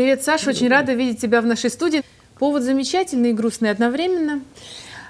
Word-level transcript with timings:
Привет, 0.00 0.22
Саша, 0.22 0.48
очень 0.48 0.70
рада 0.70 0.94
видеть 0.94 1.20
тебя 1.20 1.42
в 1.42 1.44
нашей 1.44 1.68
студии. 1.68 2.02
Повод 2.38 2.62
замечательный 2.62 3.32
и 3.32 3.32
грустный 3.34 3.70
одновременно. 3.70 4.40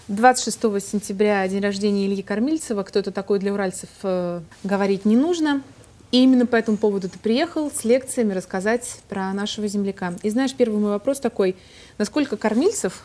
26 0.09 0.59
сентября 0.85 1.47
день 1.47 1.63
рождения 1.63 2.07
Ильи 2.07 2.25
Кормильцева. 2.25 2.83
Кто 2.83 2.99
это 2.99 3.13
такой 3.13 3.39
для 3.39 3.53
уральцев, 3.53 3.89
э, 4.03 4.41
говорить 4.65 5.05
не 5.05 5.15
нужно. 5.15 5.63
И 6.11 6.21
именно 6.21 6.45
по 6.45 6.57
этому 6.57 6.77
поводу 6.77 7.09
ты 7.09 7.21
приехал 7.21 7.71
с 7.71 7.85
лекциями 7.85 8.33
рассказать 8.33 8.99
про 9.09 9.33
нашего 9.33 9.69
земляка. 9.69 10.13
И 10.25 10.31
знаешь, 10.31 10.55
первый 10.55 10.81
мой 10.81 10.91
вопрос 10.91 11.21
такой. 11.21 11.55
Насколько 11.97 12.37
Кормильцев 12.37 13.05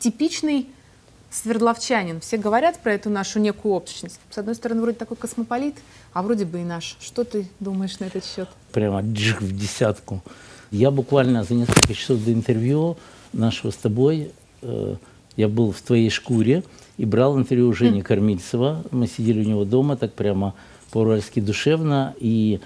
типичный 0.00 0.68
свердловчанин? 1.30 2.20
Все 2.20 2.36
говорят 2.36 2.80
про 2.80 2.92
эту 2.92 3.08
нашу 3.08 3.38
некую 3.38 3.72
общность. 3.72 4.20
С 4.30 4.36
одной 4.36 4.56
стороны, 4.56 4.82
вроде 4.82 4.98
такой 4.98 5.16
космополит, 5.16 5.76
а 6.12 6.22
вроде 6.22 6.44
бы 6.44 6.60
и 6.60 6.64
наш. 6.64 6.98
Что 7.00 7.24
ты 7.24 7.48
думаешь 7.60 7.98
на 7.98 8.04
этот 8.04 8.26
счет? 8.26 8.50
Прямо 8.72 9.00
джих 9.00 9.40
в 9.40 9.56
десятку. 9.56 10.22
Я 10.70 10.90
буквально 10.90 11.44
за 11.44 11.54
несколько 11.54 11.94
часов 11.94 12.24
до 12.24 12.32
интервью 12.32 12.96
нашего 13.32 13.70
с 13.70 13.76
тобой, 13.76 14.30
э, 14.62 14.96
я 15.36 15.48
был 15.48 15.72
в 15.72 15.80
твоей 15.80 16.10
шкуре 16.10 16.62
и 16.96 17.04
брал 17.04 17.38
интервью 17.38 17.68
у 17.68 17.72
Жени 17.72 18.00
mm. 18.00 18.02
Кормильцева. 18.02 18.84
Мы 18.90 19.06
сидели 19.06 19.44
у 19.44 19.48
него 19.48 19.64
дома, 19.64 19.96
так 19.96 20.12
прямо 20.12 20.54
по-уральски 20.92 21.40
душевно. 21.40 22.14
И 22.20 22.60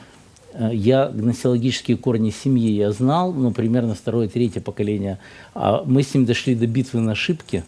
э, 0.52 0.70
я 0.72 1.08
гносеологические 1.08 1.96
корни 1.96 2.30
семьи 2.30 2.70
я 2.72 2.92
знал, 2.92 3.32
ну, 3.32 3.52
примерно 3.52 3.94
второе, 3.94 4.28
третье 4.28 4.60
поколение. 4.60 5.18
А 5.54 5.82
мы 5.86 6.02
с 6.02 6.12
ним 6.14 6.26
дошли 6.26 6.54
до 6.54 6.66
битвы 6.66 7.00
на 7.00 7.12
ошибке, 7.12 7.64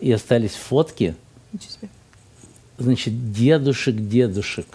и 0.00 0.12
остались 0.12 0.52
фотки. 0.52 1.14
Значит, 2.78 3.32
дедушек, 3.32 3.96
дедушек. 3.96 4.66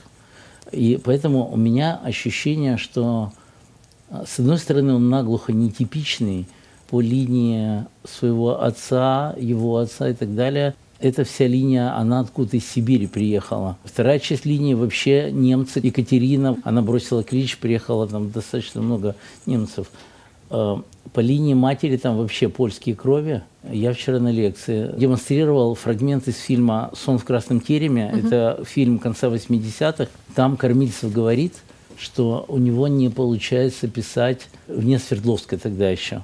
И 0.72 1.00
поэтому 1.04 1.50
у 1.52 1.58
меня 1.58 2.00
ощущение, 2.04 2.78
что 2.78 3.32
с 4.26 4.40
одной 4.40 4.58
стороны 4.58 4.94
он 4.94 5.10
наглухо 5.10 5.54
нетипичный 5.54 6.48
по 6.90 7.02
линии 7.02 7.86
своего 8.04 8.62
отца, 8.62 9.36
его 9.38 9.78
отца 9.78 10.10
и 10.10 10.14
так 10.14 10.36
далее– 10.36 10.76
эта 11.00 11.24
вся 11.24 11.48
линия, 11.48 11.96
она 11.96 12.20
откуда-то 12.20 12.58
из 12.58 12.70
Сибири 12.70 13.08
приехала. 13.08 13.78
Вторая 13.86 14.20
часть 14.20 14.46
линии 14.46 14.74
вообще 14.74 15.32
немцы. 15.32 15.80
Екатерина, 15.82 16.58
она 16.64 16.82
бросила 16.82 17.24
клич, 17.24 17.58
приехала 17.58 18.06
там 18.08 18.32
достаточно 18.32 18.82
много 18.82 19.16
немцев. 19.46 19.88
Э, 20.50 20.76
по 21.14 21.20
линии 21.22 21.54
матери 21.54 21.96
там 21.96 22.18
вообще 22.18 22.50
польские 22.50 22.96
крови. 22.96 23.44
Я 23.72 23.94
вчера 23.94 24.20
на 24.20 24.30
лекции 24.30 24.94
демонстрировал 24.98 25.74
фрагмент 25.76 26.28
из 26.28 26.38
фильма 26.38 26.92
«Сон 26.94 27.18
в 27.18 27.24
красном 27.24 27.62
тереме». 27.62 28.12
Угу. 28.14 28.28
Это 28.28 28.64
фильм 28.66 29.00
конца 29.00 29.28
80-х. 29.28 30.08
Там 30.36 30.58
Кормильцев 30.58 31.14
говорит, 31.14 31.54
что 32.00 32.46
у 32.48 32.58
него 32.58 32.88
не 32.88 33.10
получается 33.10 33.88
писать 33.88 34.48
вне 34.68 35.00
Свердловска 35.00 35.58
тогда 35.58 35.90
еще. 35.90 36.24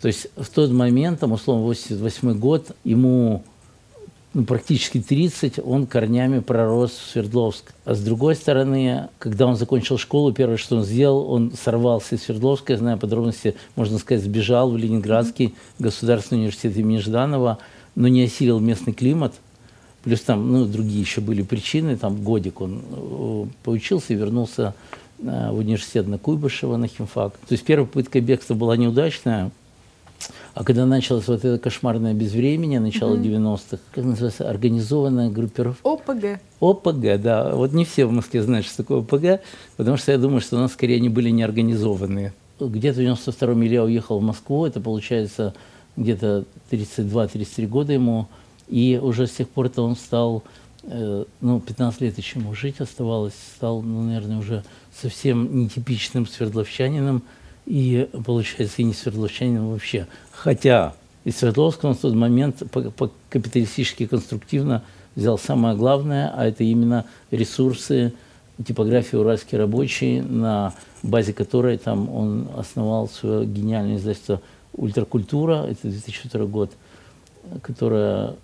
То 0.00 0.08
есть 0.08 0.28
в 0.36 0.48
тот 0.48 0.70
момент, 0.70 1.20
там, 1.20 1.32
условно, 1.32 1.64
88 1.64 2.38
год, 2.38 2.76
ему 2.84 3.42
ну, 4.36 4.44
практически 4.44 5.00
30, 5.00 5.60
он 5.64 5.86
корнями 5.86 6.40
пророс 6.40 6.90
в 6.90 7.10
Свердловск. 7.10 7.72
А 7.86 7.94
с 7.94 8.02
другой 8.02 8.34
стороны, 8.34 9.08
когда 9.18 9.46
он 9.46 9.56
закончил 9.56 9.96
школу, 9.96 10.30
первое, 10.30 10.58
что 10.58 10.76
он 10.76 10.84
сделал, 10.84 11.32
он 11.32 11.52
сорвался 11.58 12.16
из 12.16 12.24
Свердловска, 12.24 12.74
я 12.74 12.78
знаю 12.78 12.98
подробности, 12.98 13.54
можно 13.76 13.98
сказать, 13.98 14.22
сбежал 14.22 14.70
в 14.70 14.76
Ленинградский 14.76 15.54
государственный 15.78 16.40
университет 16.40 16.76
имени 16.76 16.98
Жданова, 16.98 17.58
но 17.94 18.08
не 18.08 18.24
осилил 18.24 18.60
местный 18.60 18.92
климат. 18.92 19.32
Плюс 20.04 20.20
там 20.20 20.52
ну, 20.52 20.66
другие 20.66 21.00
еще 21.00 21.22
были 21.22 21.40
причины, 21.40 21.96
там 21.96 22.22
годик 22.22 22.60
он 22.60 22.82
э, 22.92 23.46
поучился 23.64 24.12
и 24.12 24.16
вернулся 24.16 24.74
в 25.26 25.58
университет 25.58 26.06
на 26.06 26.18
Куйбышева, 26.18 26.76
на 26.76 26.88
химфак. 26.88 27.32
То 27.32 27.52
есть 27.52 27.64
первая 27.64 27.86
попытка 27.86 28.20
бегства 28.20 28.54
была 28.54 28.76
неудачная, 28.76 29.50
а 30.54 30.64
когда 30.64 30.86
началось 30.86 31.28
вот 31.28 31.44
это 31.44 31.58
кошмарное 31.58 32.14
безвременье, 32.14 32.80
начало 32.80 33.14
угу. 33.14 33.22
90-х, 33.22 33.78
как 33.92 34.04
называется, 34.04 34.48
организованная 34.48 35.30
группировка? 35.30 35.86
ОПГ. 35.86 36.40
ОПГ, 36.60 37.20
да. 37.20 37.54
Вот 37.54 37.72
не 37.72 37.84
все 37.84 38.06
в 38.06 38.12
Москве 38.12 38.42
знают, 38.42 38.66
что 38.66 38.78
такое 38.78 39.00
ОПГ, 39.00 39.42
потому 39.76 39.96
что 39.98 40.12
я 40.12 40.18
думаю, 40.18 40.40
что 40.40 40.56
у 40.56 40.60
нас 40.60 40.72
скорее 40.72 40.96
они 40.96 41.08
были 41.08 41.30
неорганизованные. 41.30 42.32
Где-то 42.58 43.00
в 43.00 43.02
92-м 43.02 43.64
Илья 43.64 43.84
уехал 43.84 44.18
в 44.18 44.22
Москву, 44.22 44.64
это 44.64 44.80
получается 44.80 45.52
где-то 45.96 46.44
32-33 46.70 47.66
года 47.66 47.92
ему, 47.92 48.28
и 48.68 48.98
уже 49.00 49.26
с 49.26 49.32
тех 49.32 49.48
пор-то 49.48 49.82
он 49.82 49.94
стал, 49.94 50.42
э, 50.84 51.24
ну, 51.42 51.60
15 51.60 52.00
лет 52.00 52.16
еще 52.16 52.38
ему 52.38 52.54
жить 52.54 52.80
оставалось, 52.80 53.34
стал, 53.56 53.82
ну, 53.82 54.02
наверное, 54.04 54.38
уже 54.38 54.64
совсем 55.00 55.64
нетипичным 55.64 56.26
свердловчанином, 56.26 57.22
и, 57.66 58.08
получается, 58.24 58.82
и 58.82 58.84
не 58.84 58.94
свердловчанин 58.94 59.66
вообще. 59.66 60.06
Хотя 60.30 60.94
из 61.24 61.36
Свердловска 61.38 61.86
он 61.86 61.94
в 61.94 62.00
тот 62.00 62.14
момент 62.14 62.62
капиталистически 63.28 64.06
конструктивно 64.06 64.84
взял 65.16 65.38
самое 65.38 65.76
главное, 65.76 66.32
а 66.34 66.46
это 66.46 66.62
именно 66.62 67.04
ресурсы 67.30 68.12
типографии 68.64 69.16
«Уральский 69.16 69.58
рабочий», 69.58 70.20
на 70.20 70.72
базе 71.02 71.32
которой 71.32 71.78
там 71.78 72.08
он 72.08 72.48
основал 72.56 73.08
свое 73.08 73.44
гениальное 73.44 73.96
издательство 73.96 74.40
«Ультракультура», 74.74 75.66
это 75.68 75.88
2002 75.88 76.46
год, 76.46 76.70
которое 77.62 78.36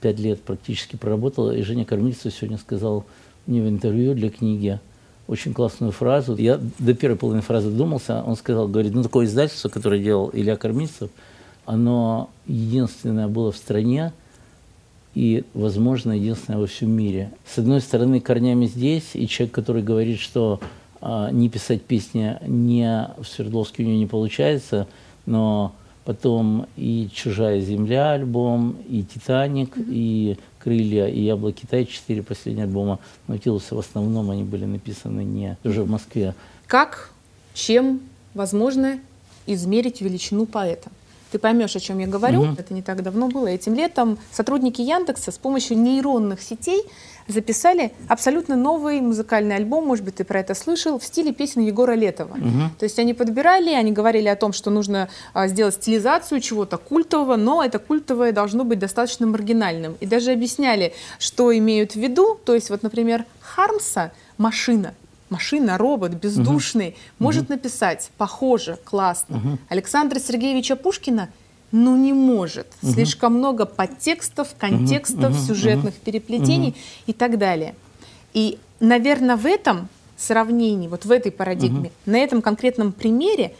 пять 0.00 0.20
лет 0.20 0.40
практически 0.40 0.96
проработала. 0.96 1.50
И 1.50 1.62
Женя 1.62 1.84
Кормильцев 1.84 2.32
сегодня 2.32 2.58
сказал 2.58 3.04
мне 3.46 3.60
в 3.60 3.68
интервью 3.68 4.14
для 4.14 4.30
книги– 4.30 4.78
очень 5.28 5.52
классную 5.52 5.92
фразу. 5.92 6.34
Я 6.36 6.58
до 6.78 6.94
первой 6.94 7.16
половины 7.16 7.42
фразы 7.42 7.70
думался. 7.70 8.24
Он 8.26 8.34
сказал, 8.34 8.66
говорит, 8.66 8.94
ну 8.94 9.02
такое 9.02 9.26
издательство, 9.26 9.68
которое 9.68 10.02
делал 10.02 10.30
Илья 10.32 10.56
Кормильцев, 10.56 11.10
оно 11.66 12.30
единственное 12.46 13.28
было 13.28 13.52
в 13.52 13.56
стране 13.56 14.12
и, 15.14 15.44
возможно, 15.52 16.12
единственное 16.12 16.58
во 16.58 16.66
всем 16.66 16.90
мире. 16.90 17.30
С 17.46 17.58
одной 17.58 17.82
стороны, 17.82 18.20
корнями 18.20 18.66
здесь, 18.66 19.10
и 19.14 19.28
человек, 19.28 19.54
который 19.54 19.82
говорит, 19.82 20.18
что 20.18 20.60
а, 21.00 21.30
не 21.30 21.48
писать 21.48 21.82
песни 21.82 22.36
не 22.46 23.10
в 23.18 23.24
Свердловске 23.24 23.82
у 23.82 23.86
него 23.86 23.98
не 23.98 24.06
получается, 24.06 24.86
но 25.26 25.74
потом 26.04 26.66
и 26.76 27.10
«Чужая 27.12 27.60
земля» 27.60 28.12
альбом, 28.12 28.76
и 28.88 29.02
«Титаник», 29.02 29.76
mm-hmm. 29.76 29.84
и 29.88 30.38
«Крылья», 30.58 31.06
и 31.06 31.20
«Яблоки 31.20 31.66
Тай», 31.66 31.84
четыре 31.86 32.22
последние 32.22 32.64
альбома 32.64 32.98
Наутилуса, 33.26 33.74
в 33.74 33.78
основном 33.78 34.30
они 34.30 34.42
были 34.42 34.64
написаны 34.64 35.22
не 35.22 35.56
уже 35.64 35.82
в 35.82 35.90
Москве. 35.90 36.34
Как, 36.66 37.10
чем 37.54 38.00
возможно 38.34 39.00
измерить 39.46 40.00
величину 40.00 40.46
поэта? 40.46 40.90
Ты 41.30 41.38
поймешь, 41.38 41.76
о 41.76 41.80
чем 41.80 41.98
я 41.98 42.06
говорю. 42.06 42.42
Угу. 42.42 42.56
Это 42.58 42.74
не 42.74 42.82
так 42.82 43.02
давно 43.02 43.28
было. 43.28 43.48
Этим 43.48 43.74
летом 43.74 44.18
сотрудники 44.32 44.80
Яндекса 44.80 45.30
с 45.30 45.38
помощью 45.38 45.78
нейронных 45.78 46.40
сетей 46.40 46.82
записали 47.28 47.92
абсолютно 48.08 48.56
новый 48.56 49.00
музыкальный 49.00 49.56
альбом, 49.56 49.86
может 49.86 50.04
быть, 50.04 50.16
ты 50.16 50.24
про 50.24 50.40
это 50.40 50.54
слышал, 50.54 50.98
в 50.98 51.04
стиле 51.04 51.32
песен 51.32 51.60
Егора 51.60 51.92
Летова. 51.92 52.32
Угу. 52.32 52.70
То 52.78 52.84
есть 52.84 52.98
они 52.98 53.14
подбирали, 53.14 53.70
они 53.70 53.92
говорили 53.92 54.28
о 54.28 54.36
том, 54.36 54.52
что 54.52 54.70
нужно 54.70 55.08
а, 55.34 55.46
сделать 55.46 55.74
стилизацию 55.74 56.40
чего-то 56.40 56.78
культового, 56.78 57.36
но 57.36 57.62
это 57.62 57.78
культовое 57.78 58.32
должно 58.32 58.64
быть 58.64 58.78
достаточно 58.78 59.26
маргинальным. 59.26 59.96
И 60.00 60.06
даже 60.06 60.32
объясняли, 60.32 60.94
что 61.18 61.56
имеют 61.56 61.92
в 61.92 61.96
виду. 61.96 62.38
То 62.44 62.54
есть 62.54 62.70
вот, 62.70 62.82
например, 62.82 63.24
Хармса 63.40 64.12
«Машина» 64.38 64.94
машина, 65.30 65.78
робот, 65.78 66.12
бездушный, 66.12 66.88
угу. 66.88 66.96
может 67.18 67.44
угу. 67.44 67.54
написать 67.54 68.10
похоже, 68.16 68.78
классно. 68.84 69.38
Угу. 69.38 69.58
Александра 69.68 70.18
Сергеевича 70.18 70.76
Пушкина 70.76 71.28
ну 71.72 71.96
не 71.96 72.12
может. 72.12 72.66
Угу. 72.82 72.92
Слишком 72.92 73.34
много 73.34 73.66
подтекстов, 73.66 74.48
контекстов, 74.58 75.32
угу. 75.32 75.46
сюжетных 75.46 75.94
угу. 75.94 76.00
переплетений 76.04 76.70
угу. 76.70 76.76
и 77.06 77.12
так 77.12 77.38
далее. 77.38 77.74
И, 78.34 78.58
наверное, 78.80 79.36
в 79.36 79.46
этом 79.46 79.88
сравнении, 80.16 80.88
вот 80.88 81.04
в 81.04 81.10
этой 81.10 81.30
парадигме, 81.30 81.88
угу. 81.88 81.92
на 82.06 82.18
этом 82.18 82.42
конкретном 82.42 82.92
примере 82.92 83.54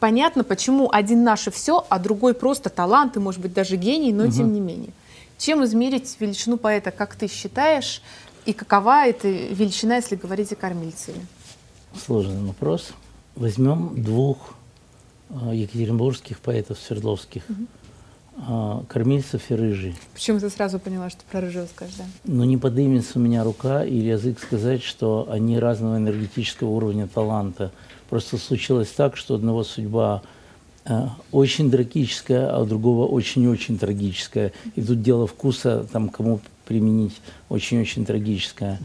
понятно, 0.00 0.44
почему 0.44 0.90
один 0.92 1.24
наше 1.24 1.50
все, 1.50 1.86
а 1.88 1.98
другой 1.98 2.34
просто 2.34 2.68
талант 2.68 3.16
и, 3.16 3.20
может 3.20 3.40
быть, 3.40 3.54
даже 3.54 3.76
гений, 3.76 4.12
но 4.12 4.24
угу. 4.24 4.32
тем 4.32 4.52
не 4.52 4.60
менее. 4.60 4.90
Чем 5.38 5.64
измерить 5.64 6.16
величину 6.20 6.58
поэта, 6.58 6.90
как 6.90 7.16
ты 7.16 7.26
считаешь? 7.26 8.02
И 8.46 8.52
какова 8.52 9.06
эта 9.06 9.28
величина, 9.28 9.96
если 9.96 10.16
говорить 10.16 10.52
о 10.52 10.56
кормильцеве? 10.56 11.20
Сложный 12.04 12.42
вопрос. 12.42 12.92
Возьмем 13.36 14.02
двух 14.02 14.54
э, 15.30 15.52
екатеринбургских 15.54 16.40
поэтов 16.40 16.78
Свердловских. 16.78 17.42
Угу. 17.48 17.66
Кормильцев 18.88 19.48
и 19.50 19.54
Рыжий. 19.54 19.96
Почему 20.12 20.40
ты 20.40 20.50
сразу 20.50 20.80
поняла, 20.80 21.08
что 21.08 21.20
про 21.30 21.40
Рыжего 21.40 21.66
скажешь, 21.66 21.94
да? 21.96 22.04
Ну, 22.24 22.42
не 22.42 22.56
подымется 22.56 23.20
у 23.20 23.22
меня 23.22 23.44
рука 23.44 23.84
или 23.84 24.08
язык 24.08 24.40
сказать, 24.40 24.82
что 24.82 25.28
они 25.30 25.58
разного 25.58 25.98
энергетического 25.98 26.70
уровня 26.70 27.06
таланта. 27.06 27.70
Просто 28.10 28.36
случилось 28.36 28.90
так, 28.90 29.16
что 29.16 29.36
одного 29.36 29.62
судьба 29.62 30.22
э, 30.84 31.06
очень 31.30 31.70
трагическая, 31.70 32.50
а 32.50 32.60
у 32.60 32.66
другого 32.66 33.06
очень-очень 33.06 33.78
трагическая. 33.78 34.52
И 34.74 34.82
тут 34.82 35.00
дело 35.00 35.28
вкуса, 35.28 35.86
там, 35.92 36.08
кому 36.08 36.40
применить 36.64 37.20
очень-очень 37.48 38.04
трагическое. 38.04 38.78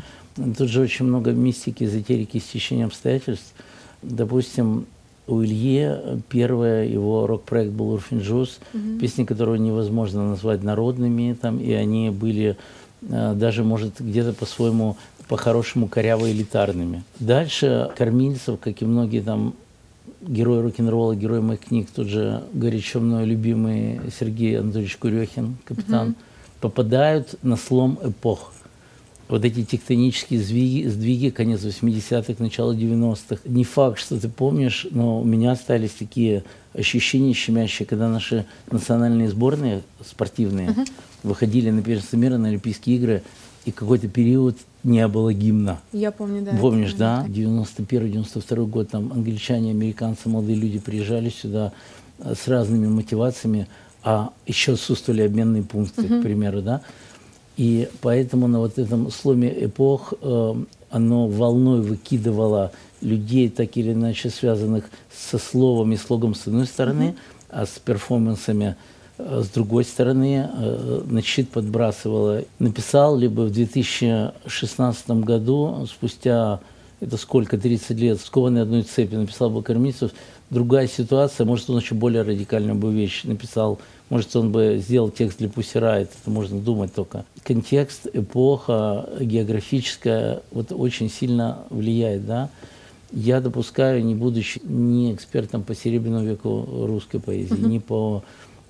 Тут 0.57 0.69
же 0.69 0.81
очень 0.81 1.05
много 1.05 1.31
мистики, 1.31 1.83
эзотерики, 1.83 2.37
стечения 2.39 2.85
обстоятельств. 2.85 3.53
Допустим, 4.01 4.85
у 5.27 5.43
Ильи 5.43 6.21
первая 6.29 6.87
его 6.87 7.27
рок-проект 7.27 7.71
был 7.71 7.91
«Урфин 7.91 8.19
Джуз», 8.19 8.59
Мгм. 8.73 8.99
песни, 8.99 9.25
которые 9.25 9.59
невозможно 9.59 10.27
назвать 10.29 10.63
народными, 10.63 11.37
там, 11.39 11.59
и 11.59 11.71
они 11.73 12.09
были 12.09 12.57
э, 13.01 13.33
даже, 13.35 13.63
может, 13.63 13.99
где-то 14.01 14.33
по-своему, 14.33 14.97
по-хорошему 15.27 15.87
коряво-элитарными. 15.87 17.03
Дальше 17.19 17.91
Кормильцев, 17.97 18.59
как 18.59 18.81
и 18.81 18.85
многие 18.85 19.21
там 19.21 19.53
герои 20.21 20.61
рок-н-ролла, 20.61 21.15
герои 21.15 21.39
моих 21.39 21.59
книг, 21.61 21.87
тот 21.95 22.07
же 22.07 22.43
горячо 22.53 22.99
мной 22.99 23.25
любимый 23.25 24.01
Сергей 24.19 24.59
Анатольевич 24.59 24.97
Курехин, 24.97 25.57
капитан, 25.65 26.15
попадают 26.61 27.35
на 27.43 27.55
слом 27.55 27.99
эпох. 28.03 28.53
Вот 29.27 29.45
эти 29.45 29.63
тектонические 29.63 30.41
сдвиги, 30.41 30.87
сдвиги 30.87 31.29
конец 31.29 31.63
80-х, 31.63 32.35
начало 32.39 32.73
90-х. 32.73 33.41
Не 33.45 33.63
факт, 33.63 33.99
что 33.99 34.19
ты 34.19 34.27
помнишь, 34.27 34.87
но 34.89 35.21
у 35.21 35.23
меня 35.23 35.51
остались 35.51 35.91
такие 35.91 36.43
ощущения 36.73 37.33
щемящие, 37.33 37.85
когда 37.85 38.09
наши 38.09 38.45
национальные 38.71 39.29
сборные 39.29 39.83
спортивные 40.03 40.75
выходили 41.21 41.69
на 41.69 41.83
первенство 41.83 42.17
мира, 42.17 42.37
на 42.37 42.47
Олимпийские 42.47 42.95
игры, 42.95 43.23
и 43.65 43.71
какой-то 43.71 44.07
период 44.07 44.57
не 44.83 45.07
было 45.07 45.33
гимна. 45.33 45.79
Я 45.91 46.11
помню, 46.11 46.41
да. 46.41 46.57
Помнишь, 46.59 46.93
да? 46.93 47.21
момент. 47.21 47.67
91-92 47.69 48.65
год, 48.65 48.89
там 48.89 49.11
англичане, 49.11 49.71
американцы, 49.71 50.29
молодые 50.29 50.55
люди 50.55 50.79
приезжали 50.79 51.29
сюда 51.29 51.73
э, 52.19 52.33
с 52.33 52.47
разными 52.47 52.87
мотивациями, 52.87 53.67
а 54.03 54.31
еще 54.45 54.73
отсутствовали 54.73 55.21
обменные 55.21 55.63
пункты, 55.63 56.03
к 56.03 56.21
примеру, 56.21 56.61
да? 56.61 56.81
И 57.57 57.89
поэтому 58.01 58.47
на 58.47 58.59
вот 58.59 58.77
этом 58.77 59.11
сломе 59.11 59.53
эпох 59.65 60.13
э, 60.21 60.55
оно 60.89 61.27
волной 61.27 61.81
выкидывало 61.81 62.71
людей, 63.01 63.49
так 63.49 63.75
или 63.75 63.91
иначе 63.91 64.29
связанных 64.29 64.89
со 65.11 65.37
словом 65.37 65.91
и 65.91 65.97
слогом 65.97 66.35
с 66.35 66.47
одной 66.47 66.65
стороны, 66.65 67.15
а 67.49 67.65
с 67.65 67.79
перформансами 67.79 68.77
э, 69.17 69.41
с 69.43 69.49
другой 69.49 69.83
стороны, 69.83 70.49
э, 70.51 71.01
на 71.05 71.21
щит 71.21 71.49
подбрасывала. 71.49 72.43
Написал 72.59 73.17
либо 73.17 73.41
в 73.41 73.51
2016 73.51 75.09
году, 75.09 75.85
спустя 75.85 76.61
это 77.01 77.17
сколько, 77.17 77.57
30 77.57 77.97
лет, 77.97 78.21
скованный 78.21 78.61
одной 78.61 78.83
цепи, 78.83 79.15
написал 79.15 79.49
бы 79.49 79.63
Кормильцев, 79.63 80.11
другая 80.49 80.87
ситуация, 80.87 81.45
может, 81.45 81.69
он 81.69 81.79
еще 81.79 81.95
более 81.95 82.23
радикальную 82.23 82.75
бы 82.75 82.93
вещь 82.93 83.23
написал, 83.23 83.79
может, 84.09 84.35
он 84.35 84.51
бы 84.51 84.79
сделал 84.83 85.09
текст 85.09 85.37
для 85.39 85.49
Пусирайт, 85.49 86.09
это 86.21 86.31
можно 86.31 86.59
думать 86.59 86.93
только. 86.93 87.25
Контекст, 87.43 88.07
эпоха, 88.11 89.07
географическая, 89.19 90.41
вот 90.51 90.71
очень 90.71 91.09
сильно 91.09 91.59
влияет, 91.69 92.25
да. 92.25 92.49
Я 93.11 93.41
допускаю, 93.41 94.03
не 94.03 94.15
будучи 94.15 94.61
ни 94.63 95.13
экспертом 95.13 95.63
по 95.63 95.73
Серебряному 95.75 96.25
веку 96.25 96.67
русской 96.85 97.19
поэзии, 97.19 97.55
ни 97.55 97.79
по 97.79 98.23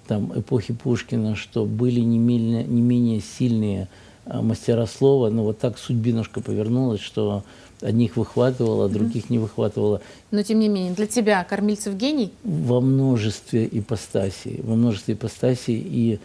там, 0.07 0.31
эпохе 0.37 0.73
Пушкина, 0.73 1.35
что 1.35 1.65
были 1.65 1.99
не 1.99 2.17
менее, 2.17 2.63
не 2.63 2.81
менее 2.81 3.21
сильные 3.21 3.87
мастера 4.33 4.85
слова, 4.85 5.29
но 5.29 5.43
вот 5.43 5.59
так 5.59 5.77
судьбинушка 5.77 6.41
повернулась, 6.41 7.01
что 7.01 7.43
одних 7.81 8.17
выхватывало, 8.17 8.85
а 8.85 8.89
других 8.89 9.29
не 9.29 9.39
выхватывало 9.39 10.01
Но 10.31 10.43
тем 10.43 10.59
не 10.59 10.67
менее, 10.67 10.93
для 10.93 11.07
тебя 11.07 11.43
Кормильцев 11.43 11.95
гений? 11.95 12.31
во 12.43 12.81
множестве 12.81 13.67
ипостасей, 13.71 14.61
во 14.63 14.75
множестве 14.75 15.13
ипостасей, 15.13 15.79
и 15.79 16.19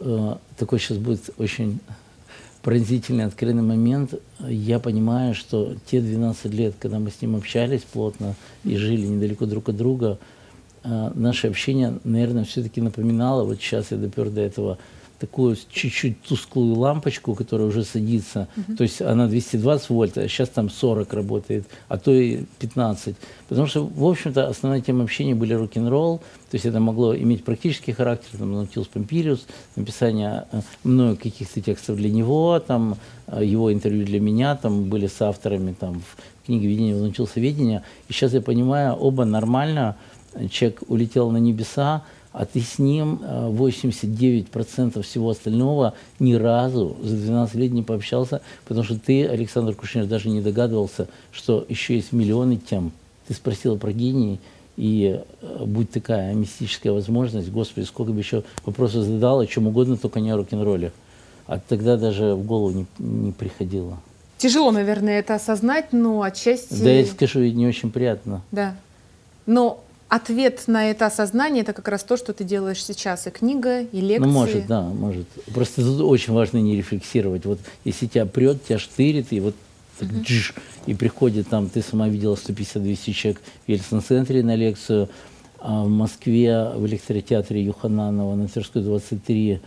э, 0.00 0.36
такой 0.56 0.78
сейчас 0.78 0.98
будет 0.98 1.30
очень 1.38 1.80
пронзительный, 2.62 3.24
откровенный 3.24 3.62
момент. 3.62 4.14
Я 4.46 4.78
понимаю, 4.78 5.34
что 5.34 5.74
те 5.86 6.00
12 6.00 6.52
лет, 6.52 6.74
когда 6.78 6.98
мы 6.98 7.10
с 7.10 7.22
ним 7.22 7.36
общались 7.36 7.82
плотно 7.82 8.34
и 8.64 8.76
жили 8.76 9.06
недалеко 9.06 9.46
друг 9.46 9.70
от 9.70 9.76
друга, 9.76 10.18
э, 10.84 11.10
наше 11.14 11.48
общение, 11.48 11.98
наверное, 12.04 12.44
все-таки 12.44 12.80
напоминало, 12.80 13.44
вот 13.44 13.60
сейчас 13.60 13.90
я 13.90 13.96
допер 13.96 14.30
до 14.30 14.42
этого, 14.42 14.78
такую 15.18 15.56
чуть-чуть 15.70 16.22
тусклую 16.22 16.76
лампочку, 16.76 17.34
которая 17.34 17.68
уже 17.68 17.84
садится. 17.84 18.48
То 18.76 18.84
есть 18.84 19.02
она 19.02 19.26
220 19.26 19.90
вольт, 19.90 20.18
а 20.18 20.28
сейчас 20.28 20.48
там 20.48 20.70
40 20.70 21.12
работает, 21.12 21.66
а 21.88 21.98
то 21.98 22.12
и 22.12 22.44
15. 22.60 23.16
Потому 23.48 23.66
что, 23.66 23.84
в 23.84 24.04
общем-то, 24.04 24.48
основная 24.48 24.80
тема 24.80 25.04
общения 25.04 25.34
были 25.34 25.54
рок-н-ролл. 25.54 26.18
То 26.50 26.54
есть 26.54 26.66
это 26.66 26.80
могло 26.80 27.16
иметь 27.16 27.44
практический 27.44 27.92
характер, 27.92 28.38
там, 28.38 28.52
Наутилус 28.52 28.88
Помпилиус, 28.88 29.46
написание 29.76 30.46
э, 30.52 30.60
мною 30.84 31.16
каких-то 31.16 31.60
текстов 31.60 31.96
для 31.96 32.10
него, 32.10 32.58
там, 32.60 32.96
э, 33.26 33.44
его 33.44 33.72
интервью 33.72 34.06
для 34.06 34.20
меня, 34.20 34.56
там 34.56 34.84
были 34.84 35.08
с 35.08 35.20
авторами, 35.20 35.74
там, 35.78 36.00
в 36.00 36.46
книге 36.46 36.68
«Видение 36.68 36.94
научился 36.94 37.40
видения». 37.40 37.82
И 38.08 38.12
сейчас 38.12 38.32
я 38.32 38.40
понимаю, 38.40 38.94
оба 38.94 39.24
нормально, 39.24 39.96
человек 40.50 40.82
улетел 40.88 41.30
на 41.30 41.38
небеса, 41.38 42.04
а 42.32 42.44
ты 42.44 42.60
с 42.60 42.78
ним 42.78 43.20
э, 43.22 43.48
89% 43.50 45.02
всего 45.02 45.30
остального 45.30 45.94
ни 46.18 46.34
разу 46.34 46.96
за 47.02 47.16
12 47.16 47.54
лет 47.56 47.72
не 47.72 47.82
пообщался, 47.82 48.42
потому 48.66 48.84
что 48.84 48.98
ты, 48.98 49.26
Александр 49.26 49.74
Кушнер, 49.74 50.06
даже 50.06 50.28
не 50.28 50.40
догадывался, 50.40 51.08
что 51.32 51.64
еще 51.68 51.96
есть 51.96 52.12
миллионы 52.12 52.56
тем. 52.56 52.92
Ты 53.26 53.34
спросила 53.34 53.76
про 53.76 53.92
гений, 53.92 54.40
и 54.76 55.20
э, 55.40 55.64
будь 55.64 55.90
такая 55.90 56.34
мистическая 56.34 56.92
возможность, 56.92 57.50
господи, 57.50 57.84
сколько 57.84 58.12
бы 58.12 58.18
еще 58.18 58.44
вопросов 58.64 59.04
задал, 59.04 59.40
о 59.40 59.46
чем 59.46 59.66
угодно, 59.66 59.96
только 59.96 60.20
не 60.20 60.30
о 60.30 60.36
рок-н-ролле. 60.36 60.92
А 61.46 61.58
тогда 61.58 61.96
даже 61.96 62.34
в 62.34 62.44
голову 62.44 62.70
не, 62.70 62.86
не 62.98 63.32
приходило. 63.32 63.98
Тяжело, 64.36 64.70
наверное, 64.70 65.18
это 65.18 65.34
осознать, 65.34 65.92
но 65.92 66.22
отчасти... 66.22 66.80
Да, 66.80 66.90
я 66.90 67.06
скажу, 67.06 67.40
не 67.40 67.66
очень 67.66 67.90
приятно. 67.90 68.42
Да. 68.52 68.76
Но 69.46 69.82
ответ 70.08 70.64
на 70.66 70.90
это 70.90 71.06
осознание 71.06 71.62
это 71.62 71.72
как 71.72 71.88
раз 71.88 72.02
то, 72.02 72.16
что 72.16 72.32
ты 72.32 72.44
делаешь 72.44 72.82
сейчас. 72.82 73.26
И 73.26 73.30
книга, 73.30 73.82
и 73.82 74.00
лекции. 74.00 74.26
Ну, 74.26 74.32
может, 74.32 74.66
да, 74.66 74.82
может. 74.82 75.26
Просто 75.54 75.82
тут 75.82 76.00
очень 76.00 76.32
важно 76.32 76.58
не 76.58 76.76
рефлексировать. 76.76 77.44
Вот 77.44 77.58
если 77.84 78.06
тебя 78.06 78.26
прет, 78.26 78.64
тебя 78.64 78.78
штырит, 78.78 79.32
и 79.32 79.40
вот 79.40 79.54
так 79.98 80.08
джиш, 80.08 80.54
и 80.86 80.94
приходит 80.94 81.48
там, 81.48 81.68
ты 81.68 81.82
сама 81.82 82.08
видела 82.08 82.34
150-200 82.36 83.12
человек 83.12 83.42
в 83.66 83.70
Ельцин-центре 83.70 84.42
на 84.42 84.54
лекцию, 84.54 85.08
а 85.60 85.82
в 85.82 85.88
Москве 85.88 86.70
в 86.74 86.86
электротеатре 86.86 87.64
Юхананова 87.64 88.34
на 88.36 88.48
Тверской 88.48 88.82
23 88.82 89.60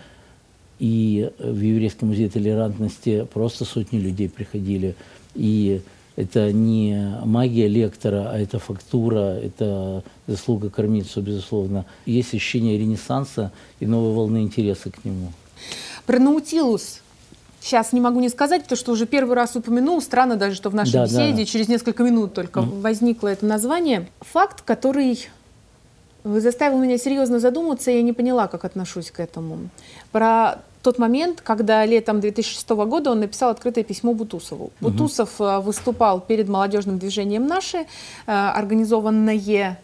и 0.80 1.30
в 1.38 1.60
Еврейском 1.60 2.08
музее 2.08 2.30
толерантности 2.30 3.28
просто 3.32 3.66
сотни 3.66 4.00
людей 4.00 4.30
приходили. 4.30 4.96
И 5.36 5.82
это 6.16 6.52
не 6.52 7.18
магия 7.24 7.68
лектора, 7.68 8.30
а 8.32 8.38
это 8.38 8.60
фактура, 8.60 9.40
это 9.40 10.04
заслуга 10.28 10.70
кормильцу, 10.70 11.22
безусловно. 11.22 11.86
Есть 12.06 12.34
ощущение 12.34 12.78
ренессанса 12.78 13.52
и 13.80 13.86
новой 13.86 14.14
волны 14.14 14.42
интереса 14.42 14.92
к 14.92 15.06
нему. 15.06 15.32
Про 16.06 16.20
Наутилус 16.20 17.00
сейчас 17.62 17.94
не 17.94 18.02
могу 18.02 18.20
не 18.20 18.30
сказать, 18.30 18.64
потому 18.64 18.78
что 18.78 18.92
уже 18.92 19.06
первый 19.06 19.36
раз 19.36 19.56
упомянул. 19.56 20.02
Странно 20.02 20.36
даже, 20.36 20.56
что 20.56 20.70
в 20.70 20.76
нашей 20.76 20.94
Да, 20.94 21.06
беседе 21.06 21.44
да. 21.44 21.46
через 21.46 21.68
несколько 21.68 22.04
минут 22.04 22.34
только 22.34 22.62
возникло 22.62 23.28
это 23.28 23.46
название. 23.46 24.10
Факт, 24.20 24.62
который 24.62 25.28
заставил 26.24 26.80
меня 26.80 26.98
серьезно 26.98 27.40
задуматься, 27.40 27.92
я 27.92 28.02
не 28.02 28.14
поняла, 28.14 28.48
как 28.48 28.66
отношусь 28.66 29.12
к 29.12 29.20
этому. 29.20 29.70
Про 30.12 30.62
тот 30.82 30.98
момент, 31.00 31.42
когда 31.42 31.86
летом 31.86 32.20
2006 32.20 32.70
года 32.70 33.12
он 33.12 33.20
написал 33.20 33.50
открытое 33.52 33.84
письмо 33.84 34.14
Бутусову. 34.14 34.72
Бутусов 34.82 35.40
э, 35.40 35.60
выступал 35.60 36.20
перед 36.20 36.48
молодежным 36.50 36.98
движением 37.00 37.48
«Наши», 37.48 37.78
э, 37.80 37.86
организованное 38.26 39.80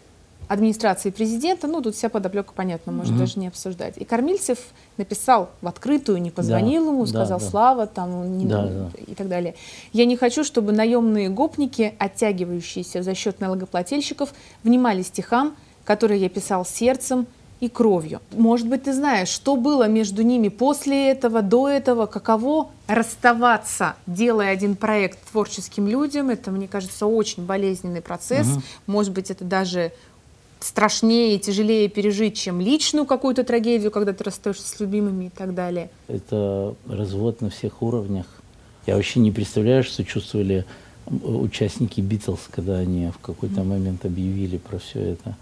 администрацией 0.47 1.11
президента, 1.13 1.67
ну, 1.67 1.81
тут 1.81 1.93
вся 1.95 2.07
подоплека 2.07 2.53
понятна, 2.53 2.93
можно 2.93 3.11
Мгм. 3.15 3.19
даже 3.19 3.37
не 3.37 3.47
обсуждать. 3.49 3.97
И 3.97 4.05
Кормильцев 4.05 4.57
написал 4.95 5.49
в 5.61 5.67
открытую, 5.67 6.21
не 6.21 6.31
позвонил 6.31 6.85
Да, 6.85 6.91
ему, 6.91 7.01
да, 7.03 7.09
сказал 7.09 7.39
да. 7.39 7.45
«Слава», 7.45 7.85
там, 7.85 8.37
не- 8.37 8.45
Да, 8.45 8.65
да. 8.65 8.89
и 9.05 9.13
так 9.13 9.27
далее. 9.27 9.55
Я 9.91 10.05
не 10.05 10.15
хочу, 10.15 10.45
чтобы 10.45 10.71
наемные 10.71 11.27
гопники, 11.27 11.93
оттягивающиеся 11.99 13.03
за 13.03 13.13
счет 13.13 13.41
налогоплательщиков, 13.41 14.33
внимали 14.63 15.01
стихам, 15.01 15.53
которые 15.83 16.21
я 16.21 16.29
писал 16.29 16.65
сердцем 16.65 17.27
и 17.59 17.69
кровью. 17.69 18.21
Может 18.31 18.67
быть, 18.67 18.83
ты 18.83 18.93
знаешь, 18.93 19.29
что 19.29 19.55
было 19.55 19.87
между 19.87 20.21
ними 20.21 20.49
после 20.49 21.09
этого, 21.09 21.41
до 21.41 21.67
этого, 21.67 22.05
каково 22.05 22.69
расставаться, 22.87 23.95
делая 24.05 24.51
один 24.51 24.75
проект 24.75 25.19
творческим 25.31 25.87
людям. 25.87 26.29
Это, 26.29 26.51
мне 26.51 26.67
кажется, 26.67 27.07
очень 27.07 27.45
болезненный 27.45 28.01
процесс. 28.01 28.47
Мгм. 28.47 28.63
Может 28.85 29.13
быть, 29.13 29.31
это 29.31 29.43
даже 29.43 29.91
страшнее 30.59 31.35
и 31.35 31.39
тяжелее 31.39 31.87
пережить, 31.87 32.37
чем 32.37 32.61
личную 32.61 33.05
какую-то 33.05 33.43
трагедию, 33.43 33.91
когда 33.91 34.13
ты 34.13 34.23
расстаешься 34.23 34.67
с 34.67 34.79
любимыми 34.79 35.25
и 35.25 35.29
так 35.29 35.53
далее. 35.53 35.89
Это 36.07 36.75
развод 36.87 37.41
на 37.41 37.49
всех 37.49 37.81
уровнях. 37.81 38.25
Я 38.85 38.95
вообще 38.95 39.19
не 39.19 39.31
представляю, 39.31 39.83
что 39.83 40.03
чувствовали 40.03 40.65
участники 41.07 42.01
Битлз, 42.01 42.39
когда 42.51 42.77
они 42.77 43.09
в 43.09 43.19
какой-то 43.19 43.63
момент 43.63 44.05
объявили 44.05 44.57
про 44.57 44.77
все 44.77 44.99
это. 44.99 45.35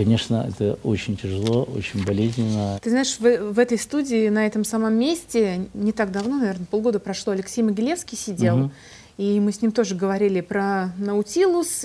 Конечно, 0.00 0.46
это 0.48 0.78
очень 0.82 1.14
тяжело, 1.14 1.64
очень 1.76 2.02
болезненно. 2.06 2.78
Ты 2.82 2.88
знаешь, 2.88 3.18
в, 3.18 3.52
в 3.52 3.58
этой 3.58 3.76
студии, 3.76 4.30
на 4.30 4.46
этом 4.46 4.64
самом 4.64 4.94
месте, 4.94 5.68
не 5.74 5.92
так 5.92 6.10
давно, 6.10 6.38
наверное, 6.38 6.64
полгода 6.70 6.98
прошло, 6.98 7.34
Алексей 7.34 7.60
Могилевский 7.60 8.16
сидел, 8.16 8.56
Мгм. 8.56 8.72
и 9.18 9.38
мы 9.40 9.52
с 9.52 9.60
ним 9.60 9.72
тоже 9.72 9.94
говорили 9.94 10.40
про 10.40 10.92
Наутилус. 10.96 11.84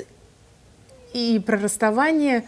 и 1.12 1.42
про 1.46 1.58
расставание. 1.58 2.46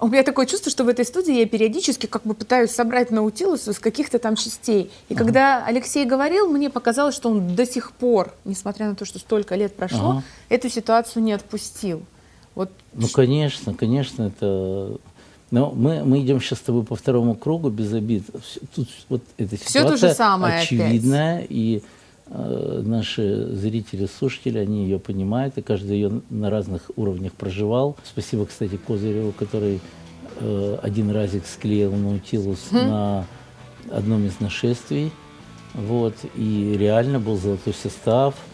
У 0.00 0.08
меня 0.08 0.24
такое 0.24 0.46
чувство, 0.46 0.72
что 0.72 0.82
в 0.82 0.88
этой 0.88 1.04
студии 1.04 1.34
я 1.34 1.46
периодически 1.46 2.06
как 2.06 2.24
бы 2.24 2.34
пытаюсь 2.34 2.72
собрать 2.72 3.12
Наутилус 3.12 3.68
из 3.68 3.78
каких-то 3.78 4.18
там 4.18 4.34
частей. 4.34 4.90
И 5.08 5.14
ага. 5.14 5.22
когда 5.24 5.64
Алексей 5.64 6.04
говорил, 6.04 6.48
мне 6.48 6.68
показалось, 6.68 7.14
что 7.14 7.30
он 7.30 7.54
до 7.54 7.64
сих 7.64 7.92
пор, 7.92 8.34
несмотря 8.44 8.88
на 8.88 8.96
то, 8.96 9.04
что 9.04 9.20
столько 9.20 9.54
лет 9.54 9.76
прошло, 9.76 10.10
ага. 10.10 10.22
эту 10.48 10.68
ситуацию 10.68 11.22
не 11.22 11.32
отпустил. 11.32 12.02
Вот 12.56 12.70
ну, 12.94 13.06
конечно, 13.08 13.74
конечно, 13.74 14.24
это... 14.24 14.96
Но 15.52 15.70
мы, 15.70 16.02
мы 16.02 16.22
идем 16.22 16.40
сейчас 16.40 16.58
с 16.58 16.62
тобой 16.62 16.82
по 16.82 16.96
второму 16.96 17.36
кругу 17.36 17.68
без 17.68 17.92
обид. 17.92 18.24
Тут 18.74 18.88
вот 19.08 19.22
эта 19.36 19.56
ситуация 19.56 19.68
Все 19.68 19.88
то 19.88 19.96
же 19.96 20.14
самое 20.14 20.60
очевидная, 20.60 21.36
опять. 21.36 21.50
и 21.50 21.82
э, 22.28 22.82
наши 22.84 23.46
зрители, 23.52 24.06
слушатели, 24.06 24.58
они 24.58 24.84
ее 24.84 24.98
понимают, 24.98 25.56
и 25.58 25.62
каждый 25.62 25.98
ее 25.98 26.22
на 26.30 26.50
разных 26.50 26.90
уровнях 26.96 27.32
проживал. 27.34 27.96
Спасибо, 28.04 28.46
кстати, 28.46 28.76
Козыреву, 28.76 29.32
который 29.32 29.80
э, 30.40 30.78
один 30.82 31.10
разик 31.10 31.46
склеил 31.46 31.92
Наутилус 31.94 32.68
хм. 32.70 32.76
на 32.76 33.26
одном 33.92 34.26
из 34.26 34.40
нашествий. 34.40 35.12
Вот, 35.74 36.14
и 36.34 36.74
реально 36.76 37.20
был 37.20 37.36
золотой 37.36 37.74
состав– 37.74 38.34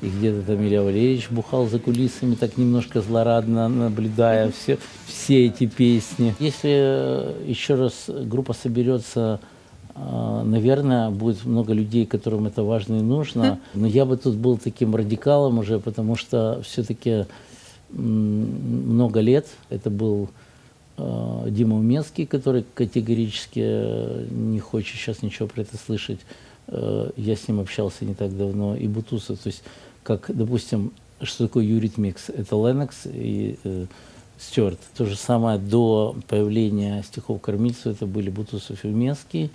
и 0.00 0.08
где-то 0.08 0.42
там 0.42 0.62
Илья 0.62 0.82
Валерьевич 0.82 1.30
бухал 1.30 1.66
за 1.66 1.78
кулисами, 1.78 2.34
так 2.34 2.56
немножко 2.56 3.00
злорадно 3.00 3.68
наблюдая 3.68 4.50
все, 4.50 4.78
все 5.06 5.46
эти 5.46 5.66
песни. 5.66 6.34
Если 6.38 6.70
э, 6.72 7.44
еще 7.46 7.74
раз 7.74 8.08
группа 8.08 8.52
соберется, 8.52 9.40
э, 9.94 10.42
наверное, 10.44 11.10
будет 11.10 11.44
много 11.44 11.72
людей, 11.72 12.06
которым 12.06 12.46
это 12.46 12.62
важно 12.62 12.96
и 12.96 13.02
нужно. 13.02 13.58
Но 13.74 13.86
я 13.86 14.04
бы 14.04 14.16
тут 14.16 14.36
был 14.36 14.58
таким 14.58 14.94
радикалом 14.94 15.58
уже, 15.58 15.78
потому 15.78 16.16
что 16.16 16.60
все-таки 16.62 17.24
много 17.88 19.20
лет 19.20 19.46
это 19.70 19.90
был 19.90 20.28
э, 20.98 21.46
Дима 21.48 21.76
Умецкий, 21.76 22.26
который 22.26 22.64
категорически 22.74 24.28
не 24.30 24.60
хочет 24.60 24.96
сейчас 24.96 25.22
ничего 25.22 25.48
про 25.48 25.62
это 25.62 25.76
слышать. 25.78 26.20
Я 26.68 27.36
с 27.36 27.46
ним 27.48 27.60
общался 27.60 28.04
не 28.04 28.14
так 28.14 28.36
давно. 28.36 28.76
И 28.76 28.88
Бутусов. 28.88 29.38
То 29.38 29.48
есть 29.48 29.62
как, 30.02 30.26
допустим, 30.28 30.92
что 31.22 31.46
такое 31.46 31.64
Eurythmics? 31.64 32.28
Это 32.28 32.56
Леннокс 32.56 33.06
и 33.06 33.58
э, 33.64 33.86
Стюарт. 34.38 34.78
То 34.96 35.06
же 35.06 35.16
самое 35.16 35.58
до 35.58 36.14
появления 36.28 37.02
стихов 37.02 37.40
Кормильцева, 37.40 37.92
это 37.92 38.06
были 38.06 38.30
Бутусов 38.30 38.84
и 38.84 38.88
Умецкий. 38.88 39.50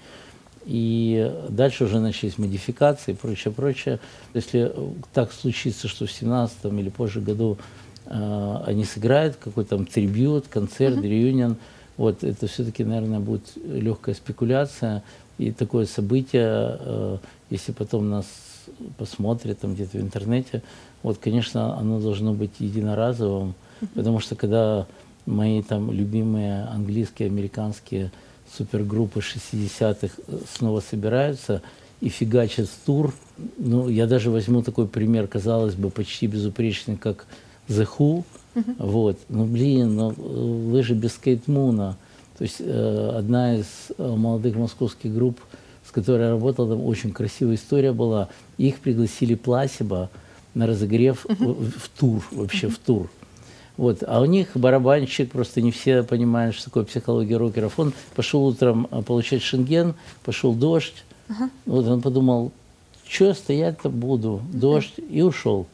И 0.65 1.31
дальше 1.49 1.85
уже 1.85 1.99
начались 1.99 2.37
модификации 2.37 3.13
и 3.13 3.15
прочее, 3.15 3.53
прочее. 3.53 3.99
Если 4.33 4.71
так 5.13 5.31
случится, 5.31 5.87
что 5.87 6.05
в 6.05 6.11
17 6.11 6.65
или 6.65 6.89
позже 6.89 7.21
году 7.21 7.57
э, 8.05 8.57
они 8.65 8.85
сыграют 8.85 9.37
какой-то 9.37 9.77
там 9.77 9.85
трибют, 9.85 10.47
концерт, 10.47 10.97
mm-hmm. 10.97 11.09
реюнион, 11.09 11.57
вот 12.01 12.23
это 12.23 12.47
все-таки, 12.47 12.83
наверное, 12.83 13.19
будет 13.19 13.51
легкая 13.63 14.15
спекуляция. 14.15 15.03
И 15.37 15.51
такое 15.51 15.85
событие, 15.85 16.77
э, 16.79 17.17
если 17.51 17.73
потом 17.73 18.09
нас 18.09 18.25
посмотрят 18.97 19.59
там 19.59 19.75
где-то 19.75 19.99
в 19.99 20.01
интернете, 20.01 20.63
вот, 21.03 21.19
конечно, 21.19 21.77
оно 21.77 21.99
должно 21.99 22.33
быть 22.33 22.59
единоразовым, 22.59 23.53
потому 23.93 24.19
что 24.19 24.35
когда 24.35 24.87
мои 25.27 25.61
там 25.61 25.91
любимые 25.91 26.63
английские, 26.63 27.27
американские 27.27 28.11
супергруппы 28.57 29.19
60-х 29.19 30.07
э, 30.27 30.37
снова 30.51 30.79
собираются 30.79 31.61
и 32.01 32.09
фигачат 32.09 32.67
тур, 32.83 33.13
ну, 33.59 33.89
я 33.89 34.07
даже 34.07 34.31
возьму 34.31 34.63
такой 34.63 34.87
пример, 34.87 35.27
казалось 35.27 35.75
бы, 35.75 35.91
почти 35.91 36.25
безупречный, 36.25 36.97
как 36.97 37.27
The 37.67 37.87
Who, 37.97 38.23
uh-huh. 38.55 38.75
вот, 38.79 39.19
ну, 39.29 39.45
блин, 39.45 39.95
ну, 39.95 40.09
вы 40.11 40.83
же 40.83 40.93
без 40.93 41.13
Кита 41.13 41.47
Муна, 41.47 41.97
то 42.37 42.43
есть 42.43 42.57
э, 42.59 43.11
одна 43.17 43.55
из 43.55 43.65
э, 43.97 44.15
молодых 44.15 44.55
московских 44.55 45.13
групп– 45.13 45.39
с 45.91 45.93
которой 45.93 46.21
я 46.21 46.29
работал, 46.29 46.69
там 46.69 46.85
очень 46.85 47.11
красивая 47.11 47.55
история 47.55 47.91
была. 47.91 48.29
Их 48.57 48.79
пригласили 48.79 49.35
Пласиба 49.35 50.09
на 50.53 50.65
разогрев 50.65 51.25
uh-huh. 51.25 51.53
в, 51.53 51.79
в 51.79 51.89
тур, 51.89 52.23
вообще 52.31 52.67
uh-huh. 52.67 52.71
в 52.71 52.77
тур. 52.77 53.09
Вот. 53.75 54.01
А 54.07 54.21
у 54.21 54.25
них 54.25 54.51
барабанщик, 54.55 55.31
просто 55.31 55.61
не 55.61 55.71
все 55.71 56.03
понимают, 56.03 56.55
что 56.55 56.65
такое 56.65 56.85
психология 56.85 57.35
рокеров. 57.35 57.77
Он 57.77 57.91
пошел 58.15 58.45
утром 58.45 58.87
а, 58.89 59.01
получать 59.01 59.41
шенген, 59.41 59.95
пошел 60.23 60.53
дождь. 60.53 61.03
Uh-huh. 61.27 61.49
Вот 61.65 61.85
он 61.87 62.01
подумал, 62.01 62.53
что 63.05 63.33
стоять-то 63.33 63.89
буду, 63.89 64.41
дождь, 64.53 64.93
и 65.09 65.21
ушел. 65.21 65.67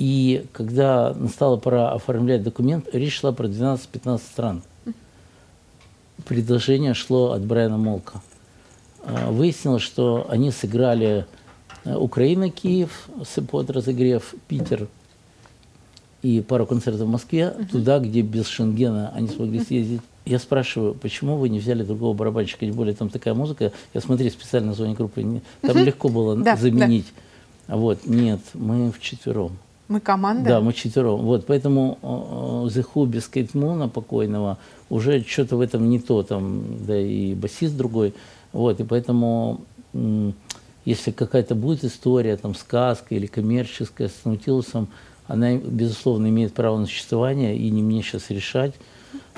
И 0.00 0.46
когда 0.52 1.12
настала 1.12 1.58
пора 1.58 1.92
оформлять 1.92 2.42
документ, 2.42 2.88
речь 2.90 3.18
шла 3.18 3.32
про 3.32 3.48
12-15 3.48 4.18
стран. 4.18 4.62
Предложение 6.24 6.94
шло 6.94 7.32
от 7.32 7.44
Брайана 7.44 7.76
Молка. 7.76 8.22
А, 9.04 9.30
выяснилось, 9.30 9.82
что 9.82 10.26
они 10.30 10.52
сыграли 10.52 11.26
э, 11.84 11.94
Украина, 11.94 12.48
Киев, 12.48 13.10
под 13.50 13.68
разогрев, 13.68 14.34
Питер 14.48 14.88
и 16.22 16.40
пару 16.40 16.64
концертов 16.64 17.06
в 17.06 17.10
Москве, 17.10 17.54
uh-huh. 17.54 17.66
туда, 17.66 17.98
где 17.98 18.22
без 18.22 18.46
Шенгена 18.46 19.12
они 19.14 19.28
смогли 19.28 19.60
съездить. 19.60 20.00
Я 20.24 20.38
спрашиваю, 20.38 20.94
почему 20.94 21.36
вы 21.36 21.50
не 21.50 21.58
взяли 21.58 21.82
другого 21.82 22.14
барабанщика, 22.14 22.64
тем 22.64 22.74
более 22.74 22.94
там 22.94 23.10
такая 23.10 23.34
музыка. 23.34 23.70
Я 23.92 24.00
смотри, 24.00 24.30
специально 24.30 24.68
название 24.68 24.96
группы, 24.96 25.20
там 25.20 25.42
uh-huh. 25.62 25.84
легко 25.84 26.08
было 26.08 26.36
да, 26.36 26.56
заменить. 26.56 27.12
Да. 27.68 27.76
Вот, 27.76 28.06
нет, 28.06 28.40
мы 28.54 28.90
в 28.92 28.98
четвером. 28.98 29.58
Мы 29.90 29.98
команда? 29.98 30.48
Да, 30.48 30.60
мы 30.60 30.72
четвером. 30.72 31.22
Вот, 31.22 31.46
поэтому 31.46 31.98
The 32.00 32.86
Who 32.94 33.06
без 33.06 33.26
Кейт 33.26 33.54
Муна 33.54 33.88
покойного 33.88 34.56
уже 34.88 35.20
что-то 35.24 35.56
в 35.56 35.60
этом 35.60 35.90
не 35.90 35.98
то, 35.98 36.22
там, 36.22 36.86
да 36.86 36.96
и 36.96 37.34
басист 37.34 37.76
другой. 37.76 38.14
Вот, 38.52 38.78
и 38.78 38.84
поэтому, 38.84 39.62
если 40.84 41.10
какая-то 41.10 41.56
будет 41.56 41.82
история, 41.82 42.36
там, 42.36 42.54
сказка 42.54 43.16
или 43.16 43.26
коммерческая 43.26 44.08
с 44.08 44.24
Наутилусом, 44.24 44.86
она, 45.26 45.56
безусловно, 45.56 46.28
имеет 46.28 46.54
право 46.54 46.78
на 46.78 46.86
существование, 46.86 47.56
и 47.56 47.68
не 47.68 47.82
мне 47.82 48.02
сейчас 48.02 48.30
решать, 48.30 48.74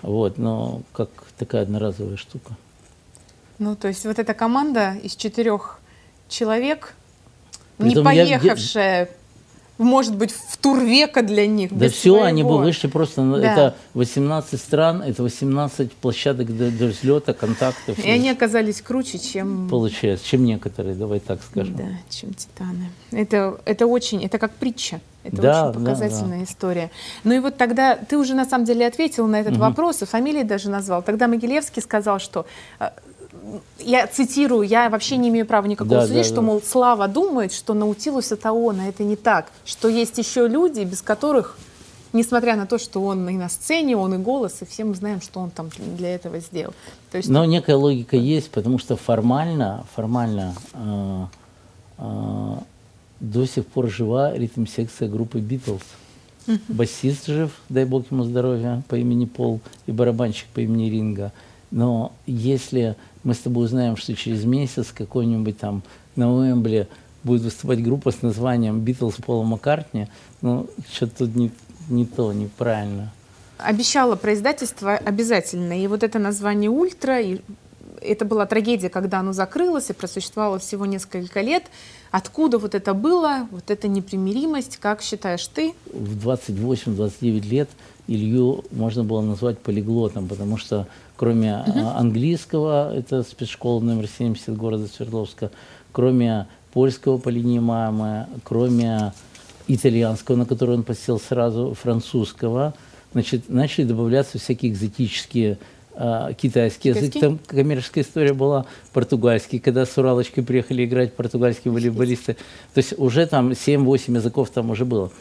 вот, 0.03 0.37
но 0.37 0.83
как 0.93 1.09
такая 1.39 1.63
одноразовая 1.63 2.19
штука. 2.19 2.59
Ну, 3.59 3.75
то 3.75 3.89
есть 3.89 4.05
вот 4.05 4.19
эта 4.19 4.35
команда 4.35 4.97
из 5.03 5.17
четырех 5.17 5.81
человек, 6.29 6.95
Притом 7.79 8.05
не 8.05 8.05
поехавшая 8.05 9.01
я, 9.01 9.09
может 9.79 10.17
быть, 10.17 10.33
в 10.33 10.57
тур 10.59 10.81
века 10.81 11.23
для 11.23 11.47
них. 11.47 11.77
Да 11.77 11.89
все, 11.89 12.11
своего. 12.11 12.25
они 12.25 12.43
бы 12.43 12.59
вышли 12.59 12.89
просто, 12.89 13.23
да. 13.23 13.53
это 13.53 13.77
18 13.95 14.61
стран, 14.61 15.03
это 15.03 15.23
18 15.23 15.93
площадок 15.93 16.47
для, 16.55 16.71
для 16.71 16.89
взлета, 16.89 17.33
контактов. 17.33 17.99
И, 17.99 18.03
и 18.03 18.11
они 18.11 18.31
оказались 18.31 18.81
круче, 18.83 19.19
чем... 19.19 19.69
Получается, 19.69 20.27
чем 20.27 20.45
некоторые, 20.45 20.95
давай 20.95 21.21
так 21.21 21.41
скажем. 21.43 21.77
Да, 21.77 21.85
чем 22.09 22.35
титаны. 22.35 22.91
Это, 23.11 23.59
это 23.65 23.87
очень, 23.87 24.25
это 24.25 24.39
как 24.39 24.53
притча. 24.53 25.01
Это 25.25 25.41
да, 25.41 25.69
очень 25.69 25.81
показательная 25.81 26.41
да, 26.41 26.45
да. 26.47 26.51
история. 26.51 26.91
Ну 27.23 27.33
и 27.35 27.39
вот 27.39 27.57
тогда 27.57 27.97
ты 27.97 28.19
уже 28.19 28.35
на 28.35 28.45
самом 28.45 28.65
деле 28.65 28.87
ответил 28.87 29.27
на 29.27 29.41
этот 29.41 29.53
угу. 29.53 29.61
вопрос, 29.61 30.03
и 30.03 30.07
фамилии 30.07 30.43
даже 30.43 30.69
назвал. 30.69 31.03
Тогда 31.03 31.29
Могилевский 31.29 31.81
сказал, 31.81 32.19
что 32.19 32.45
э, 32.81 32.91
я 33.79 34.07
цитирую, 34.07 34.67
я 34.67 34.89
вообще 34.89 35.17
не 35.17 35.29
имею 35.29 35.47
права 35.47 35.67
никакого 35.67 36.01
да, 36.01 36.07
судить, 36.07 36.23
да, 36.23 36.25
что, 36.25 36.37
да. 36.37 36.43
мол, 36.43 36.63
Слава 36.63 37.09
думает, 37.09 37.53
что 37.53 37.75
Наутилус 37.75 38.33
это 38.33 38.53
он, 38.53 38.81
а 38.81 38.85
это 38.87 39.03
не 39.03 39.17
так. 39.17 39.51
Что 39.65 39.89
есть 39.89 40.19
еще 40.19 40.47
люди, 40.49 40.81
без 40.81 41.03
которых, 41.03 41.57
несмотря 42.13 42.57
на 42.57 42.67
то, 42.67 42.79
что 42.79 43.03
он 43.03 43.29
и 43.29 43.37
на 43.37 43.49
сцене, 43.49 43.97
он 43.97 44.15
и 44.15 44.19
голос, 44.19 44.59
и 44.61 44.65
все 44.65 44.85
мы 44.85 44.95
знаем, 44.95 45.21
что 45.21 45.41
он 45.41 45.51
там 45.51 45.71
для 45.97 46.15
этого 46.15 46.39
сделал. 46.41 46.75
То 47.11 47.19
есть... 47.19 47.29
Но 47.29 47.45
некая 47.45 47.77
логика 47.77 48.17
есть, 48.17 48.51
потому 48.51 48.79
что 48.79 48.97
формально, 48.97 49.85
формально 49.95 50.55
э, 50.75 51.25
э, 51.99 52.55
до 53.21 53.47
сих 53.47 53.67
пор 53.67 53.89
жива 53.89 54.35
ритм-секция 54.35 55.09
группы 55.09 55.41
Битлз. 55.41 55.83
Басист 56.69 57.27
жив, 57.27 57.53
дай 57.69 57.85
бог 57.85 58.11
ему 58.11 58.25
здоровья, 58.25 58.83
по 58.89 58.97
имени 58.97 59.27
Пол, 59.27 59.61
и 59.87 59.93
барабанщик 59.93 60.49
по 60.49 60.61
имени 60.61 60.91
Ринга. 60.91 61.33
Но 61.71 62.13
если 62.27 62.97
мы 63.25 63.35
с 63.35 63.39
тобой 63.39 63.67
узнаем, 63.67 63.97
что 63.97 64.15
через 64.15 64.45
месяц 64.45 64.93
какой-нибудь 64.93 65.59
там 65.59 65.83
на 66.17 66.33
Уэмбле 66.33 66.89
будет 67.25 67.43
выступать 67.43 67.83
группа 67.83 68.11
с 68.11 68.23
названием 68.23 68.81
«Битлз 68.81 69.17
Пола 69.17 69.45
Маккартни», 69.45 70.09
ну, 70.41 70.69
что-то 70.93 71.19
тут 71.19 71.37
не, 71.37 71.53
не 71.89 72.05
то, 72.05 72.33
неправильно. 72.33 73.13
Обещала 73.59 74.17
про 74.17 74.35
издательство 74.35 74.95
обязательно. 74.95 75.81
И 75.81 75.87
вот 75.87 76.03
это 76.03 76.19
название 76.19 76.69
«Ультра», 76.69 77.21
и 77.21 77.41
это 78.01 78.25
была 78.25 78.47
трагедия, 78.47 78.89
когда 78.89 79.21
оно 79.21 79.33
закрылось 79.33 79.91
и 79.91 79.93
просуществовало 79.93 80.59
всего 80.59 80.87
несколько 80.87 81.41
лет. 81.41 81.65
Откуда 82.11 82.59
вот 82.59 82.75
это 82.75 82.95
было, 82.95 83.49
вот 83.51 83.71
эта 83.71 83.89
непримиримость, 83.89 84.79
как 84.79 85.03
считаешь 85.03 85.47
ты? 85.47 85.75
В 85.93 86.27
28-29 86.27 87.49
лет 87.49 87.71
Илью 88.09 88.65
можно 88.71 89.05
было 89.05 89.21
назвать 89.21 89.59
полиглотом, 89.59 90.29
потому 90.29 90.57
что 90.57 90.87
кроме 91.17 91.65
угу. 91.67 91.89
английского, 91.97 92.95
это 92.95 93.23
спецшкола 93.23 93.81
номер 93.81 94.09
70 94.09 94.57
города 94.57 94.87
Свердловска, 94.87 95.51
кроме 95.93 96.47
польского 96.73 97.19
по 97.19 97.29
линии 97.29 97.59
мамы, 97.59 98.27
кроме 98.45 99.13
итальянского, 99.69 100.37
на 100.37 100.47
который 100.47 100.77
он 100.77 100.83
посел 100.83 101.21
сразу, 101.21 101.75
французского, 101.75 102.75
значит, 103.13 103.49
начали 103.49 103.85
добавляться 103.85 104.39
всякие 104.39 104.73
экзотические 104.73 105.59
а, 105.95 106.33
китайский 106.33 106.89
язык, 106.89 107.13
там 107.21 107.39
коммерческая 107.47 108.03
история 108.03 108.33
была, 108.33 108.65
португальский, 108.93 109.59
когда 109.59 109.85
с 109.85 109.97
Уралочкой 109.99 110.43
приехали 110.43 110.85
играть 110.85 111.15
португальские 111.15 111.73
волейболисты. 111.73 112.35
То 112.75 112.79
есть 112.79 112.95
уже 112.99 113.27
там 113.27 113.51
7-8 113.51 114.17
языков 114.17 114.51
там 114.51 114.71
уже 114.71 114.85
было. 114.85 115.13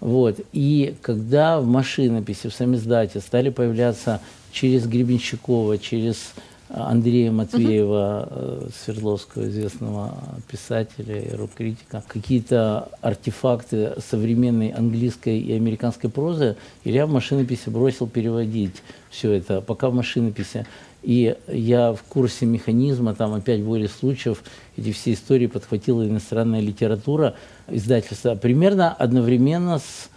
Вот. 0.00 0.40
И 0.52 0.94
когда 1.02 1.60
в 1.60 1.66
машинописи, 1.66 2.48
в 2.48 2.54
самиздате 2.54 3.20
стали 3.20 3.50
появляться 3.50 4.20
через 4.52 4.86
Гребенщикова, 4.86 5.78
через 5.78 6.34
Андрея 6.68 7.30
Матвеева, 7.30 8.28
угу. 8.28 8.70
Свердловского 8.84 9.48
известного 9.48 10.14
писателя 10.50 11.20
и 11.20 11.34
рок-критика, 11.34 12.02
какие-то 12.08 12.88
артефакты 13.00 13.94
современной 13.98 14.70
английской 14.70 15.38
и 15.38 15.52
американской 15.52 16.10
прозы, 16.10 16.56
Илья 16.84 17.06
в 17.06 17.10
машинописи 17.10 17.68
бросил 17.70 18.08
переводить 18.08 18.82
все 19.10 19.32
это, 19.32 19.60
пока 19.60 19.90
в 19.90 19.94
машинописи. 19.94 20.66
И 21.06 21.36
я 21.46 21.92
в 21.92 22.02
курсе 22.02 22.46
механизма, 22.46 23.14
там 23.14 23.32
опять 23.32 23.62
были 23.62 23.86
случаев, 23.86 24.42
эти 24.76 24.90
все 24.90 25.12
истории 25.12 25.46
подхватила 25.46 26.06
иностранная 26.06 26.60
литература, 26.60 27.36
издательство, 27.68 28.34
примерно 28.34 28.92
одновременно 28.92 29.78
с 29.78 30.10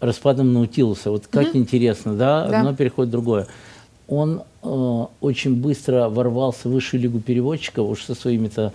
распадом 0.00 0.52
Наутилуса. 0.52 1.10
Вот 1.10 1.26
как 1.26 1.48
угу. 1.48 1.58
интересно, 1.58 2.14
да? 2.14 2.46
да, 2.46 2.60
одно 2.60 2.74
переходит 2.74 3.08
в 3.08 3.12
другое 3.12 3.48
он 4.08 4.42
э, 4.62 5.04
очень 5.20 5.54
быстро 5.54 6.08
ворвался 6.08 6.68
в 6.68 6.72
высшую 6.72 7.02
лигу 7.02 7.20
переводчиков 7.20 7.88
уж 7.88 8.04
со 8.04 8.14
своими-то 8.14 8.72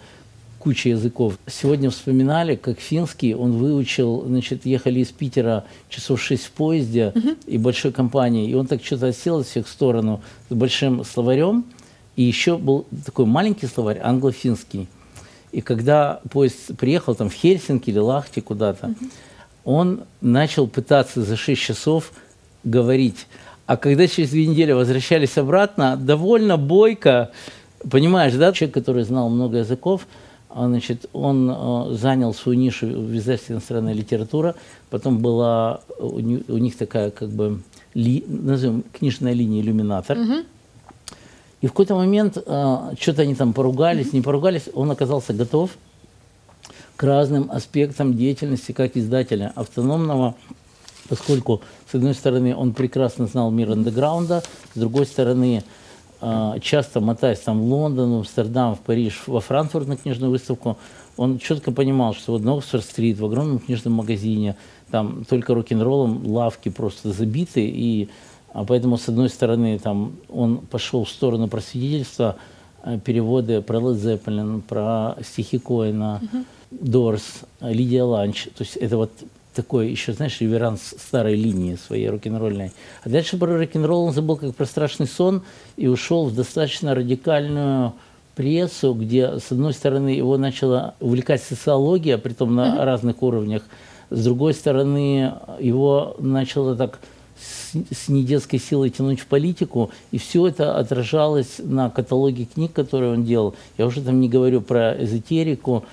кучей 0.63 0.91
языков. 0.91 1.37
Сегодня 1.45 1.89
вспоминали, 1.89 2.55
как 2.55 2.79
финский 2.79 3.35
он 3.35 3.51
выучил, 3.51 4.23
значит, 4.25 4.65
ехали 4.65 5.01
из 5.01 5.09
Питера 5.09 5.65
часов 5.89 6.21
шесть 6.21 6.45
в 6.45 6.51
поезде 6.51 7.11
uh-huh. 7.13 7.37
и 7.47 7.57
большой 7.57 7.91
компанией, 7.91 8.49
и 8.49 8.53
он 8.53 8.65
так 8.65 8.81
что-то 8.81 9.11
сел 9.11 9.41
из 9.41 9.47
всех 9.47 9.67
сторону 9.67 10.21
с 10.49 10.53
большим 10.55 11.03
словарем, 11.03 11.65
и 12.15 12.23
еще 12.23 12.57
был 12.57 12.85
такой 13.05 13.25
маленький 13.25 13.67
словарь, 13.67 13.99
англо-финский. 14.01 14.87
И 15.51 15.59
когда 15.59 16.21
поезд 16.31 16.77
приехал 16.77 17.13
там 17.13 17.29
в 17.29 17.33
Хельсинки 17.33 17.89
или 17.89 17.99
Лахте 17.99 18.41
куда-то, 18.41 18.87
uh-huh. 18.87 19.11
он 19.65 20.03
начал 20.21 20.67
пытаться 20.67 21.23
за 21.23 21.35
шесть 21.35 21.61
часов 21.61 22.13
говорить 22.63 23.27
а 23.65 23.77
когда 23.77 24.07
через 24.07 24.31
две 24.31 24.45
недели 24.45 24.73
возвращались 24.73 25.37
обратно, 25.37 25.95
довольно 25.95 26.57
бойко, 26.57 27.31
понимаешь, 27.89 28.33
да, 28.33 28.51
человек, 28.51 28.73
который 28.73 29.03
знал 29.03 29.29
много 29.29 29.59
языков, 29.59 30.05
значит, 30.55 31.09
он 31.13 31.49
э, 31.49 31.95
занял 31.95 32.33
свою 32.33 32.59
нишу 32.59 32.87
в 32.87 33.15
издательстве 33.15 33.55
«Иностранная 33.55 33.93
литература», 33.93 34.55
потом 34.89 35.19
была 35.19 35.81
у, 35.99 36.17
у 36.17 36.57
них 36.57 36.77
такая, 36.77 37.11
как 37.11 37.29
бы, 37.29 37.61
ли, 37.93 38.23
назовем, 38.27 38.83
книжная 38.93 39.33
линия 39.33 39.61
«Иллюминатор», 39.61 40.17
угу. 40.17 40.33
И 41.61 41.67
в 41.67 41.69
какой-то 41.69 41.95
момент 41.95 42.37
э, 42.37 42.77
что-то 42.99 43.21
они 43.21 43.35
там 43.35 43.53
поругались, 43.53 44.11
не 44.11 44.19
поругались, 44.19 44.63
он 44.73 44.91
оказался 44.91 45.33
готов 45.33 45.71
к 46.97 47.03
разным 47.03 47.49
аспектам 47.49 48.17
деятельности 48.17 48.73
как 48.73 48.97
издателя 48.97 49.53
автономного 49.55 50.35
поскольку, 51.09 51.61
с 51.89 51.95
одной 51.95 52.13
стороны, 52.13 52.55
он 52.55 52.73
прекрасно 52.73 53.27
знал 53.27 53.51
мир 53.51 53.71
андеграунда, 53.71 54.43
с 54.73 54.79
другой 54.79 55.05
стороны, 55.05 55.63
а, 55.63 55.82
часто 56.61 57.01
мотаясь 57.01 57.39
там 57.39 57.61
в 57.61 57.65
Лондон, 57.65 58.11
в 58.13 58.17
Амстердам, 58.19 58.75
в 58.75 58.79
Париж, 58.79 59.23
во 59.27 59.41
Франкфурт 59.41 59.87
на 59.87 59.97
книжную 59.97 60.31
выставку, 60.31 60.77
он 61.17 61.37
четко 61.37 61.71
понимал, 61.71 62.13
что 62.13 62.31
вот 62.31 62.43
на 62.43 62.57
Оксфорд-стрит, 62.57 63.19
в 63.19 63.25
огромном 63.25 63.59
книжном 63.59 63.93
магазине, 63.93 64.55
там 64.89 65.25
только 65.25 65.53
рок-н-роллом 65.53 66.25
лавки 66.25 66.69
просто 66.69 67.11
забиты, 67.11 67.65
и 67.65 68.09
а 68.53 68.63
поэтому, 68.65 68.97
с 68.97 69.09
одной 69.09 69.29
стороны, 69.29 69.79
там, 69.79 70.13
он 70.29 70.57
пошел 70.57 71.03
в 71.03 71.09
сторону 71.09 71.47
просветительства, 71.47 72.35
а, 72.83 72.99
переводы 72.99 73.61
про 73.61 73.79
Лед 73.79 73.97
Зеппелин, 73.97 74.61
про 74.61 75.15
стихи 75.23 75.57
Коэна, 75.57 76.21
Дорс, 76.69 77.41
Лидия 77.61 78.03
Ланч. 78.03 78.45
То 78.55 78.63
есть 78.63 78.75
это 78.75 78.97
вот 78.97 79.11
такой 79.53 79.89
еще, 79.89 80.13
знаешь, 80.13 80.41
реверанс 80.41 80.93
старой 80.97 81.35
линии 81.35 81.75
своей 81.75 82.09
рок-н-ролльной. 82.09 82.71
А 83.03 83.09
дальше 83.09 83.37
про 83.37 83.57
рок-н-ролл 83.57 84.05
он 84.05 84.13
забыл 84.13 84.37
как 84.37 84.55
про 84.55 84.65
страшный 84.65 85.07
сон 85.07 85.43
и 85.77 85.87
ушел 85.87 86.25
в 86.25 86.35
достаточно 86.35 86.95
радикальную 86.95 87.93
прессу, 88.35 88.93
где, 88.93 89.39
с 89.39 89.51
одной 89.51 89.73
стороны, 89.73 90.09
его 90.09 90.37
начала 90.37 90.95
увлекать 90.99 91.43
социология, 91.43 92.17
притом 92.17 92.55
на 92.55 92.67
mm-hmm. 92.67 92.83
разных 92.83 93.21
уровнях, 93.21 93.63
с 94.09 94.23
другой 94.23 94.53
стороны, 94.53 95.33
его 95.59 96.15
начало 96.19 96.75
так 96.75 96.99
с, 97.39 97.75
с 97.95 98.09
недетской 98.09 98.59
силой 98.59 98.89
тянуть 98.89 99.19
в 99.19 99.27
политику, 99.27 99.91
и 100.11 100.17
все 100.17 100.47
это 100.47 100.77
отражалось 100.77 101.59
на 101.59 101.89
каталоге 101.89 102.45
книг, 102.45 102.73
которые 102.73 103.13
он 103.13 103.23
делал. 103.23 103.55
Я 103.77 103.85
уже 103.85 104.01
там 104.01 104.19
не 104.19 104.29
говорю 104.29 104.61
про 104.61 104.95
эзотерику, 105.03 105.85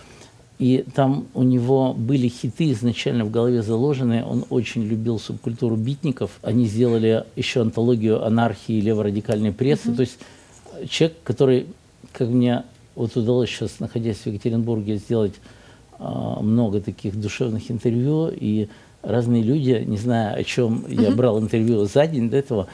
и 0.60 0.84
там 0.94 1.26
у 1.32 1.42
него 1.42 1.94
были 1.94 2.28
хиты 2.28 2.72
изначально 2.72 3.24
в 3.24 3.30
голове 3.30 3.62
заложены. 3.62 4.22
Он 4.22 4.44
очень 4.50 4.82
любил 4.82 5.18
субкультуру 5.18 5.74
битников. 5.74 6.38
Они 6.42 6.66
сделали 6.66 7.24
еще 7.34 7.62
антологию 7.62 8.22
анархии 8.22 8.74
и 8.74 8.80
леворадикальной 8.82 9.52
прессы. 9.52 9.88
Mm-hmm. 9.88 9.96
То 9.96 10.00
есть 10.02 10.18
человек, 10.90 11.16
который, 11.24 11.66
как 12.12 12.28
мне 12.28 12.64
вот 12.94 13.16
удалось 13.16 13.48
сейчас, 13.48 13.80
находясь 13.80 14.18
в 14.18 14.26
Екатеринбурге, 14.26 14.96
сделать 14.96 15.32
а, 15.98 16.42
много 16.42 16.82
таких 16.82 17.18
душевных 17.18 17.70
интервью, 17.70 18.28
и 18.30 18.68
разные 19.00 19.42
люди, 19.42 19.82
не 19.86 19.96
знаю, 19.96 20.38
о 20.38 20.44
чем 20.44 20.84
mm-hmm. 20.84 21.02
я 21.04 21.10
брал 21.12 21.40
интервью 21.40 21.86
за 21.86 22.06
день 22.06 22.28
до 22.28 22.36
этого, 22.36 22.66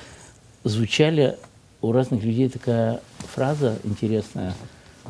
звучали 0.65 1.37
у 1.83 1.93
разных 1.93 2.25
людей 2.25 2.49
такая 2.49 3.01
фраза 3.33 3.79
интересная. 3.85 4.55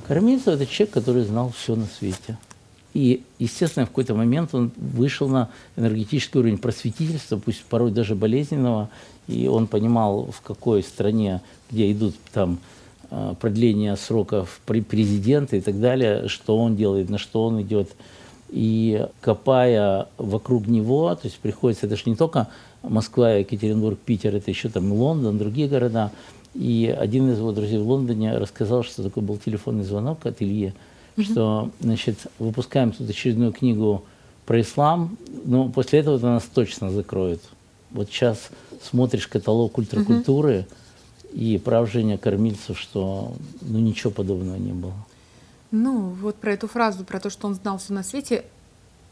Кормильцев– 0.07 0.49
это 0.49 0.67
человек, 0.67 0.93
который 0.93 1.23
знал 1.23 1.55
все 1.57 1.75
на 1.75 1.87
свете. 1.87 2.37
И, 2.97 3.25
естественно, 3.39 3.85
в 3.85 3.91
какой-то 3.91 4.15
момент 4.15 4.55
он 4.55 4.73
вышел 4.79 5.29
на 5.29 5.51
энергетический 5.77 6.41
уровень 6.41 6.57
просветительства, 6.57 7.37
пусть 7.37 7.63
порой 7.65 7.91
даже 7.91 8.15
болезненного, 8.15 8.89
и 9.29 9.49
он 9.49 9.67
понимал, 9.67 10.31
в 10.33 10.41
какой 10.41 10.83
стране, 10.83 11.43
где 11.71 11.93
идут 11.93 12.15
там 12.33 12.59
а, 13.11 13.35
продление 13.35 13.97
сроков 13.97 14.63
президента 14.65 15.57
и 15.57 15.61
так 15.61 15.79
далее, 15.79 16.29
что 16.29 16.57
он 16.57 16.75
делает, 16.75 17.11
на 17.11 17.19
что 17.19 17.45
он 17.45 17.61
идет. 17.61 17.91
И 18.49 19.07
копая 19.21 20.09
вокруг 20.17 20.67
него, 20.67 21.15
то 21.17 21.27
есть 21.27 21.39
приходится, 21.39 21.85
это 21.85 21.97
же 21.97 22.05
не 22.07 22.17
только 22.17 22.49
Москва, 22.83 23.33
Екатеринбург, 23.33 23.99
Питер, 23.99 24.35
это 24.35 24.51
еще 24.51 24.71
там 24.71 24.91
Лондон, 24.91 25.37
другие 25.37 25.69
города. 25.69 26.13
И 26.55 26.97
один 26.99 27.31
из 27.31 27.41
его 27.41 27.53
друзей 27.53 27.79
в 27.79 27.87
Лондоне 27.87 28.39
рассказал, 28.39 28.85
что 28.85 29.03
такой 29.03 29.23
был 29.23 29.37
телефонный 29.37 29.85
звонок 29.85 30.25
от 30.25 30.41
Ильи, 30.41 30.73
что, 31.19 31.71
значит, 31.81 32.19
выпускаем 32.39 32.93
тут 32.93 33.09
очередную 33.09 33.53
книгу 33.53 34.05
про 34.45 34.61
ислам, 34.61 35.17
но 35.45 35.69
после 35.69 36.01
этого 36.01 36.17
это 36.17 36.27
нас 36.27 36.45
точно 36.45 36.91
закроют. 36.91 37.43
Вот 37.91 38.09
сейчас 38.09 38.51
смотришь 38.83 39.27
каталог 39.27 39.79
ультракультуры 39.79 40.67
и 41.33 41.59
прав 41.59 41.91
Женя 41.91 42.19
Кормильцев, 42.19 42.79
что 42.79 43.35
ну 43.63 43.79
ничего 43.79 44.11
подобного 44.11 44.57
не 44.57 44.73
было. 44.73 44.95
Ну, 45.71 46.11
вот 46.21 46.37
про 46.37 46.53
эту 46.53 46.69
фразу, 46.69 47.05
про 47.05 47.21
то, 47.21 47.29
что 47.29 47.49
он 47.49 47.55
знал 47.55 47.79
все 47.79 47.93
на 47.93 48.03
свете, 48.03 48.45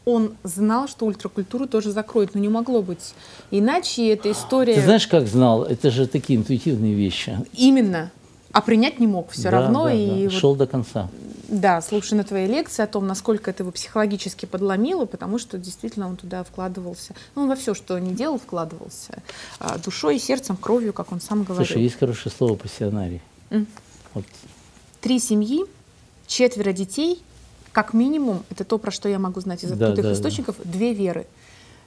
он 0.05 0.35
знал, 0.43 0.87
что 0.87 1.05
ультракультуру 1.05 1.67
тоже 1.67 1.91
закроют, 1.91 2.33
но 2.35 2.39
не 2.39 2.47
могло 2.47 2.81
быть. 2.81 3.13
Иначе 3.51 4.09
эта 4.09 4.31
история... 4.31 4.75
Ты 4.75 4.81
знаешь, 4.81 5.07
как 5.07 5.27
знал? 5.27 5.63
Это 5.63 5.89
же 5.89 6.07
такие 6.07 6.39
интуитивные 6.39 6.93
вещи. 6.93 7.37
Именно. 7.53 8.11
А 8.51 8.61
принять 8.61 8.99
не 8.99 9.07
мог 9.07 9.31
все 9.31 9.49
да, 9.49 9.51
равно. 9.51 9.85
Да, 9.85 9.93
и 9.93 10.07
да. 10.07 10.23
Вот... 10.23 10.31
Шел 10.31 10.55
до 10.55 10.67
конца. 10.67 11.09
Да, 11.47 11.81
слушая 11.81 12.17
на 12.17 12.23
твоей 12.23 12.47
лекции 12.47 12.83
о 12.83 12.87
том, 12.87 13.07
насколько 13.07 13.51
это 13.51 13.63
его 13.63 13.71
психологически 13.71 14.45
подломило, 14.45 15.05
потому 15.05 15.37
что 15.37 15.57
действительно 15.57 16.07
он 16.07 16.17
туда 16.17 16.43
вкладывался. 16.43 17.13
Ну, 17.35 17.43
он 17.43 17.49
во 17.49 17.55
все, 17.55 17.73
что 17.73 17.97
не 17.99 18.13
делал, 18.13 18.39
вкладывался. 18.39 19.21
А, 19.59 19.77
душой, 19.77 20.19
сердцем, 20.19 20.57
кровью, 20.57 20.93
как 20.93 21.11
он 21.11 21.21
сам 21.21 21.43
говорил. 21.43 21.65
Слушай, 21.65 21.83
есть 21.83 21.99
хорошее 21.99 22.33
слово 22.35 22.55
пассионарий. 22.55 23.21
Mm. 23.49 23.67
Вот. 24.13 24.25
Три 25.01 25.19
семьи, 25.19 25.65
четверо 26.27 26.71
детей, 26.71 27.21
как 27.71 27.93
минимум, 27.93 28.43
это 28.49 28.63
то, 28.63 28.77
про 28.77 28.89
что 28.89 29.09
я 29.09 29.19
могу 29.19 29.41
знать 29.41 29.63
из 29.63 29.71
открытых 29.71 29.97
да, 29.97 30.09
да, 30.09 30.13
источников, 30.13 30.55
да. 30.57 30.71
две 30.71 30.93
веры. 30.93 31.27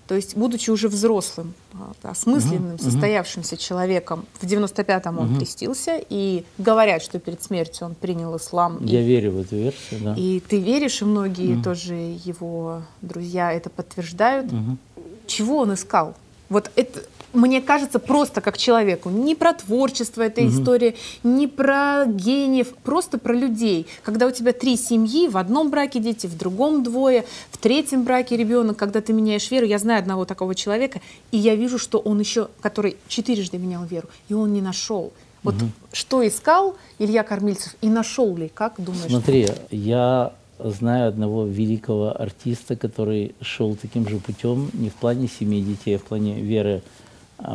То 0.09 0.14
есть, 0.14 0.37
будучи 0.37 0.71
уже 0.71 0.88
взрослым, 0.88 1.53
а, 1.75 1.92
осмысленным, 2.11 2.75
угу, 2.77 2.83
состоявшимся 2.83 3.57
угу. 3.57 3.62
человеком, 3.62 4.25
в 4.40 4.47
95-м 4.47 5.18
он 5.18 5.33
угу. 5.33 5.38
крестился, 5.38 6.01
и 6.09 6.44
говорят, 6.57 7.03
что 7.03 7.18
перед 7.18 7.42
смертью 7.42 7.88
он 7.88 7.94
принял 7.94 8.35
ислам. 8.38 8.83
Я 8.87 9.03
и, 9.03 9.05
верю 9.05 9.33
в 9.33 9.40
эту 9.40 9.57
версию, 9.57 10.01
да. 10.03 10.14
И 10.16 10.40
ты 10.40 10.61
веришь, 10.61 11.03
и 11.03 11.05
многие 11.05 11.57
угу. 11.57 11.62
тоже 11.62 11.94
его 11.94 12.83
друзья 13.03 13.53
это 13.53 13.68
подтверждают. 13.68 14.51
Угу. 14.51 14.79
Чего 15.27 15.59
он 15.59 15.75
искал? 15.75 16.14
Вот 16.49 16.71
это, 16.75 17.03
мне 17.33 17.61
кажется, 17.61 17.99
просто 17.99 18.41
как 18.41 18.57
человеку. 18.57 19.11
Не 19.11 19.35
про 19.35 19.53
творчество 19.53 20.23
эта 20.23 20.41
угу. 20.41 20.51
история, 20.51 20.95
не 21.23 21.47
про 21.47 22.05
гениев, 22.07 22.75
просто 22.83 23.19
про 23.19 23.35
людей. 23.35 23.87
Когда 24.03 24.27
у 24.27 24.31
тебя 24.31 24.53
три 24.53 24.77
семьи, 24.77 25.29
в 25.29 25.37
одном 25.37 25.71
браке 25.71 26.01
дети, 26.01 26.27
в 26.27 26.37
другом 26.37 26.83
двое, 26.83 27.25
в 27.51 27.59
третьем 27.59 28.05
браке 28.05 28.37
ребенок, 28.37 28.77
когда 28.77 29.01
ты 29.01 29.12
меняешь 29.12 29.51
веру, 29.51 29.67
я 29.67 29.79
знаю 29.79 30.01
одного 30.01 30.25
такого 30.25 30.55
человека, 30.55 31.01
и 31.31 31.38
я 31.38 31.55
вижу, 31.55 31.79
что 31.79 31.99
он 31.99 32.21
еще, 32.21 32.49
который 32.61 32.97
четырежды 33.09 33.59
менял 33.59 33.85
веру, 33.85 34.09
и 34.29 34.35
он 34.35 34.53
не 34.53 34.62
нашел. 34.62 35.12
Вот 35.43 35.55
угу. 35.55 35.71
что 35.93 36.27
искал 36.27 36.77
Илья 36.99 37.23
Кормильцев 37.23 37.77
и 37.81 37.88
нашел 37.88 38.37
ли? 38.37 38.51
Как 38.53 38.75
думаешь? 38.79 39.11
Смотри, 39.11 39.49
я 39.71 40.33
знаю 40.59 41.09
одного 41.09 41.47
великого 41.47 42.21
артиста, 42.21 42.77
который 42.77 43.35
шел 43.41 43.77
таким 43.77 44.09
же 44.09 44.19
путем, 44.19 44.71
не 44.73 44.91
в 44.91 44.95
плане 44.95 45.29
семьи 45.29 45.62
детей, 45.62 45.97
а 45.97 45.99
в 45.99 46.03
плане 46.03 46.41
веры 46.41 46.83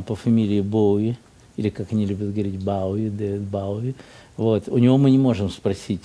по 0.05 0.15
фамилии 0.15 0.61
Боуи, 0.61 1.15
или 1.57 1.69
как 1.69 1.91
они 1.91 2.05
любят 2.05 2.33
говорить, 2.33 2.63
Бауи, 2.63 3.09
Дэвид 3.09 3.41
Бауи. 3.41 3.95
Вот. 4.37 4.67
У 4.67 4.77
него 4.77 4.97
мы 4.97 5.11
не 5.11 5.17
можем 5.17 5.49
спросить, 5.49 6.01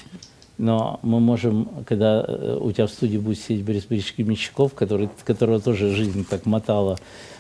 но 0.59 0.99
мы 1.03 1.21
можем, 1.21 1.69
когда 1.87 2.25
э, 2.27 2.59
у 2.61 2.71
тебя 2.73 2.87
в 2.87 2.91
студии 2.91 3.17
будет 3.17 3.38
сидеть 3.38 3.64
Борис 3.64 3.85
Борисович 3.85 4.14
Кременщиков, 4.17 4.75
который, 4.75 5.09
которого 5.25 5.61
тоже 5.61 5.95
жизнь 5.95 6.27
так 6.29 6.47
мотала, 6.47 6.99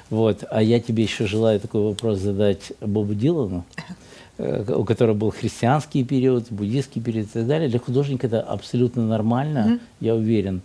вот, 0.08 0.44
а 0.50 0.62
я 0.62 0.80
тебе 0.80 1.02
еще 1.02 1.26
желаю 1.26 1.60
такой 1.60 1.82
вопрос 1.82 2.18
задать 2.18 2.72
Бобу 2.80 3.14
Дилану, 3.14 3.64
э, 4.38 4.72
у 4.72 4.84
которого 4.84 5.14
был 5.14 5.30
христианский 5.30 6.04
период, 6.04 6.46
буддийский 6.50 7.02
период 7.02 7.26
и 7.26 7.30
так 7.30 7.46
далее. 7.46 7.68
Для 7.68 7.78
художника 7.78 8.26
это 8.26 8.40
абсолютно 8.40 9.06
нормально, 9.06 9.58
mm-hmm. 9.58 9.80
я 10.00 10.14
уверен. 10.14 10.62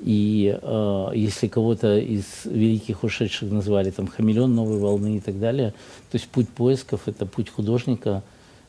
И 0.00 0.58
э, 0.60 1.10
если 1.14 1.46
кого-то 1.46 1.98
из 1.98 2.24
великих 2.44 3.04
ушедших 3.04 3.50
назвали 3.50 3.90
там 3.90 4.06
хамелеон 4.06 4.54
новой 4.54 4.78
волны 4.78 5.18
и 5.18 5.20
так 5.20 5.38
далее, 5.38 5.74
то 6.10 6.16
есть 6.16 6.26
путь 6.28 6.48
поисков– 6.48 7.02
это 7.06 7.26
путь 7.26 7.50
художника. 7.50 8.22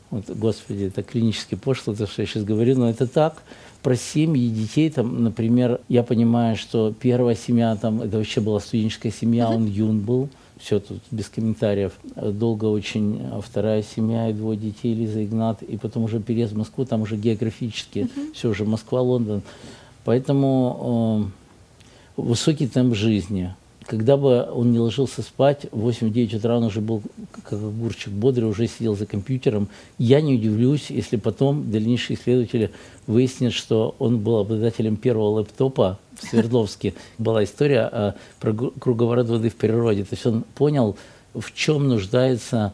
Вот, 0.09 0.29
Господи, 0.29 0.85
это 0.85 1.03
клинически 1.03 1.55
пошло, 1.55 1.93
то, 1.93 2.05
что 2.05 2.21
я 2.21 2.27
сейчас 2.27 2.43
говорю, 2.43 2.77
но 2.77 2.89
это 2.89 3.07
так. 3.07 3.43
Про 3.81 3.95
семьи 3.95 4.49
детей, 4.49 4.89
там, 4.89 5.23
например, 5.23 5.79
я 5.87 6.03
понимаю, 6.03 6.57
что 6.57 6.93
первая 6.99 7.35
семья, 7.35 7.77
там, 7.77 8.01
это 8.01 8.17
вообще 8.17 8.41
была 8.41 8.59
студенческая 8.59 9.11
семья, 9.11 9.45
uh-huh. 9.45 9.55
он 9.55 9.65
юн 9.67 9.99
был, 10.01 10.27
все 10.59 10.81
тут 10.81 10.99
без 11.11 11.29
комментариев. 11.29 11.93
Долго 12.15 12.65
очень 12.65 13.21
вторая 13.41 13.83
семья 13.83 14.29
и 14.29 14.33
двое 14.33 14.59
детей, 14.59 14.93
Лиза 14.93 15.23
Игнат, 15.23 15.63
и 15.63 15.77
потом 15.77 16.03
уже 16.03 16.19
переезд 16.19 16.51
в 16.51 16.57
Москву, 16.57 16.85
там 16.85 17.03
уже 17.03 17.15
географически, 17.15 17.99
uh-huh. 17.99 18.33
все 18.33 18.49
уже 18.49 18.65
Москва, 18.65 19.01
Лондон. 19.01 19.41
Поэтому 20.03 21.31
э, 22.17 22.21
высокий 22.21 22.67
темп 22.67 22.95
жизни. 22.95 23.53
Когда 23.85 24.15
бы 24.15 24.47
он 24.53 24.71
не 24.71 24.79
ложился 24.79 25.21
спать, 25.21 25.65
в 25.71 25.89
8-9 25.89 26.37
утра 26.37 26.57
он 26.57 26.63
уже 26.63 26.81
был 26.81 27.01
как 27.31 27.53
огурчик 27.53 28.13
бодрый, 28.13 28.49
уже 28.49 28.67
сидел 28.67 28.95
за 28.95 29.05
компьютером. 29.05 29.67
Я 29.97 30.21
не 30.21 30.35
удивлюсь, 30.35 30.89
если 30.89 31.17
потом 31.17 31.71
дальнейшие 31.71 32.17
исследователи 32.17 32.71
выяснят, 33.07 33.53
что 33.53 33.95
он 33.99 34.19
был 34.19 34.37
обладателем 34.37 34.95
первого 34.95 35.39
лэптопа 35.39 35.99
в 36.15 36.25
Свердловске. 36.27 36.93
Была 37.17 37.43
история 37.43 37.89
э, 37.91 38.13
про 38.39 38.53
круговорот 38.53 39.27
воды 39.27 39.49
в 39.49 39.55
природе. 39.55 40.03
То 40.03 40.13
есть 40.13 40.25
он 40.25 40.45
понял, 40.55 40.95
в 41.33 41.53
чем 41.53 41.87
нуждается 41.87 42.73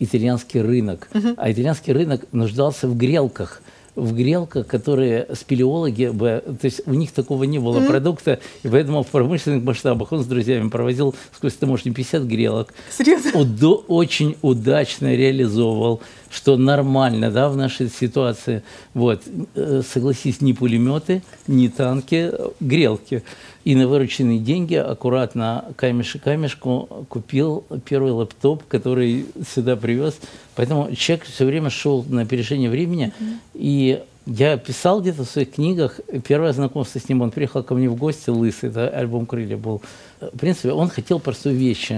итальянский 0.00 0.60
рынок. 0.60 1.08
А 1.36 1.50
итальянский 1.50 1.92
рынок 1.92 2.26
нуждался 2.32 2.88
в 2.88 2.96
грелках– 2.96 3.62
в 3.98 4.14
грелках, 4.14 4.66
которые 4.66 5.26
спелеологи, 5.34 6.12
то 6.16 6.58
есть 6.62 6.82
у 6.86 6.94
них 6.94 7.12
такого 7.12 7.44
не 7.44 7.58
было 7.58 7.78
mm-hmm. 7.78 7.86
продукта, 7.86 8.38
и 8.62 8.68
поэтому 8.68 9.02
в 9.02 9.08
промышленных 9.08 9.64
масштабах 9.64 10.12
он 10.12 10.22
с 10.22 10.26
друзьями 10.26 10.68
проводил 10.68 11.14
сквозь 11.36 11.54
таможню 11.54 11.92
50 11.92 12.22
грелок. 12.24 12.72
Серьезно? 12.96 13.30
Удо- 13.30 13.84
очень 13.88 14.36
удачно 14.42 15.14
реализовывал, 15.14 16.00
что 16.30 16.56
нормально, 16.56 17.30
да, 17.30 17.48
в 17.48 17.56
нашей 17.56 17.88
ситуации. 17.88 18.62
Вот, 18.94 19.22
э, 19.54 19.82
согласись, 19.88 20.40
ни 20.40 20.52
пулеметы, 20.52 21.22
ни 21.46 21.68
танки, 21.68 22.32
грелки. 22.60 23.22
И 23.64 23.74
на 23.74 23.86
вырученные 23.86 24.38
деньги 24.38 24.74
аккуратно 24.74 25.64
камешек 25.76 26.22
камешку 26.22 27.06
купил 27.08 27.64
первый 27.84 28.12
лэптоп, 28.12 28.64
который 28.68 29.26
сюда 29.54 29.76
привез. 29.76 30.18
Поэтому 30.54 30.94
человек 30.94 31.26
все 31.26 31.44
время 31.44 31.70
шел 31.70 32.04
на 32.08 32.22
опережение 32.22 32.70
времени. 32.70 33.12
Mm-hmm. 33.18 33.36
И 33.54 34.02
я 34.26 34.58
писал 34.58 35.00
где-то 35.00 35.24
в 35.24 35.30
своих 35.30 35.52
книгах, 35.52 36.00
первое 36.26 36.52
знакомство 36.52 36.98
с 36.98 37.08
ним, 37.08 37.22
он 37.22 37.30
приехал 37.30 37.62
ко 37.62 37.74
мне 37.74 37.88
в 37.88 37.96
гости, 37.96 38.28
лысый, 38.28 38.68
это 38.68 38.88
альбом 38.88 39.24
«Крылья» 39.24 39.56
был. 39.56 39.80
В 40.20 40.36
принципе, 40.36 40.72
он 40.72 40.90
хотел 40.90 41.18
простую 41.18 41.56
вещь, 41.56 41.90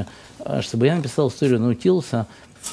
чтобы 0.60 0.86
я 0.86 0.94
написал 0.94 1.28
историю 1.28 1.58
Наутилуса, 1.58 2.28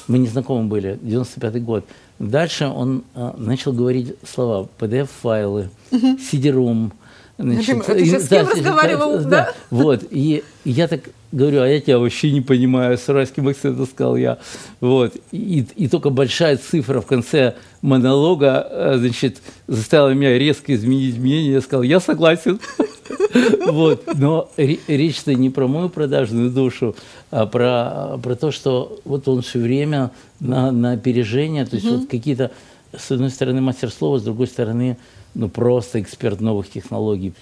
мы 0.07 0.17
не 0.17 0.27
знакомы 0.27 0.67
были, 0.67 0.99
95 1.01 1.63
год. 1.63 1.85
Дальше 2.19 2.65
он 2.67 3.03
а, 3.13 3.35
начал 3.37 3.73
говорить 3.73 4.15
слова 4.23 4.67
PDF-файлы, 4.79 5.69
CD-ROM, 5.91 6.91
Значит, 7.39 7.85
ты 7.85 8.03
сейчас 8.03 8.25
с 8.25 8.29
кем 8.29 8.45
да, 8.45 8.51
разговаривал, 8.51 9.17
да? 9.19 9.29
да? 9.29 9.53
Вот, 9.69 10.03
и, 10.09 10.43
я 10.65 10.87
так 10.87 11.01
говорю, 11.31 11.61
а 11.61 11.67
я 11.67 11.79
тебя 11.79 11.99
вообще 11.99 12.31
не 12.31 12.41
понимаю, 12.41 12.97
с 12.97 13.07
уральским 13.07 13.47
акцентом 13.47 13.85
сказал 13.85 14.15
я. 14.15 14.39
Вот, 14.81 15.15
и, 15.31 15.65
и 15.75 15.87
только 15.87 16.09
большая 16.09 16.57
цифра 16.57 16.99
в 16.99 17.05
конце 17.05 17.55
монолога, 17.83 18.67
э, 18.69 18.95
значит, 18.97 19.37
заставила 19.67 20.13
меня 20.15 20.37
резко 20.37 20.73
изменить 20.73 21.17
мнение, 21.19 21.53
я 21.53 21.61
сказал, 21.61 21.83
я 21.83 21.99
согласен. 21.99 22.59
Вот, 23.65 24.07
но 24.15 24.49
речь-то 24.57 25.33
не 25.33 25.49
про 25.49 25.67
мою 25.67 25.89
продажную 25.89 26.49
душу, 26.49 26.95
а 27.31 27.45
про, 27.45 28.17
про 28.21 28.35
то, 28.35 28.51
что 28.51 28.99
вот 29.05 29.27
он 29.27 29.41
все 29.41 29.59
время 29.59 30.11
на, 30.39 30.71
на 30.71 30.93
опережение, 30.93 31.65
то 31.65 31.75
есть 31.75 31.89
вот 31.89 32.07
какие-то, 32.07 32.51
с 32.97 33.11
одной 33.11 33.29
стороны, 33.29 33.61
мастер 33.61 33.91
слова, 33.91 34.19
с 34.19 34.23
другой 34.23 34.47
стороны, 34.47 34.97
ну, 35.33 35.49
просто 35.49 36.01
эксперт 36.01 36.41
новых 36.41 36.69
технологий. 36.69 37.33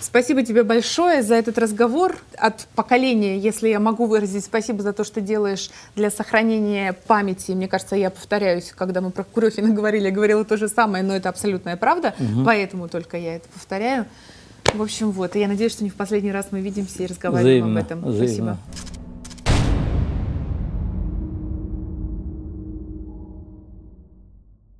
Спасибо 0.00 0.42
тебе 0.42 0.64
большое 0.64 1.22
за 1.22 1.34
этот 1.36 1.58
разговор. 1.58 2.16
От 2.36 2.66
поколения, 2.74 3.38
если 3.38 3.68
я 3.68 3.78
могу 3.78 4.06
выразить 4.06 4.44
спасибо 4.44 4.82
за 4.82 4.92
то, 4.92 5.04
что 5.04 5.20
делаешь 5.20 5.70
для 5.94 6.10
сохранения 6.10 6.94
памяти. 7.06 7.52
Мне 7.52 7.68
кажется, 7.68 7.94
я 7.94 8.10
повторяюсь, 8.10 8.72
когда 8.74 9.00
мы 9.00 9.10
про 9.10 9.22
Курехина 9.22 9.72
говорили, 9.72 10.06
я 10.06 10.10
говорила 10.10 10.44
то 10.44 10.56
же 10.56 10.68
самое, 10.68 11.04
но 11.04 11.14
это 11.14 11.28
абсолютная 11.28 11.76
правда, 11.76 12.14
угу. 12.18 12.44
поэтому 12.44 12.88
только 12.88 13.16
я 13.16 13.36
это 13.36 13.48
повторяю. 13.48 14.06
В 14.72 14.80
общем, 14.80 15.10
вот. 15.10 15.36
И 15.36 15.40
я 15.40 15.48
надеюсь, 15.48 15.72
что 15.72 15.84
не 15.84 15.90
в 15.90 15.94
последний 15.94 16.32
раз 16.32 16.48
мы 16.50 16.60
видимся 16.60 17.02
и 17.02 17.06
разговариваем 17.06 17.64
взаимно, 17.64 17.80
об 17.80 17.86
этом. 17.86 18.04
Взаимно. 18.04 18.58
Спасибо. 18.72 19.01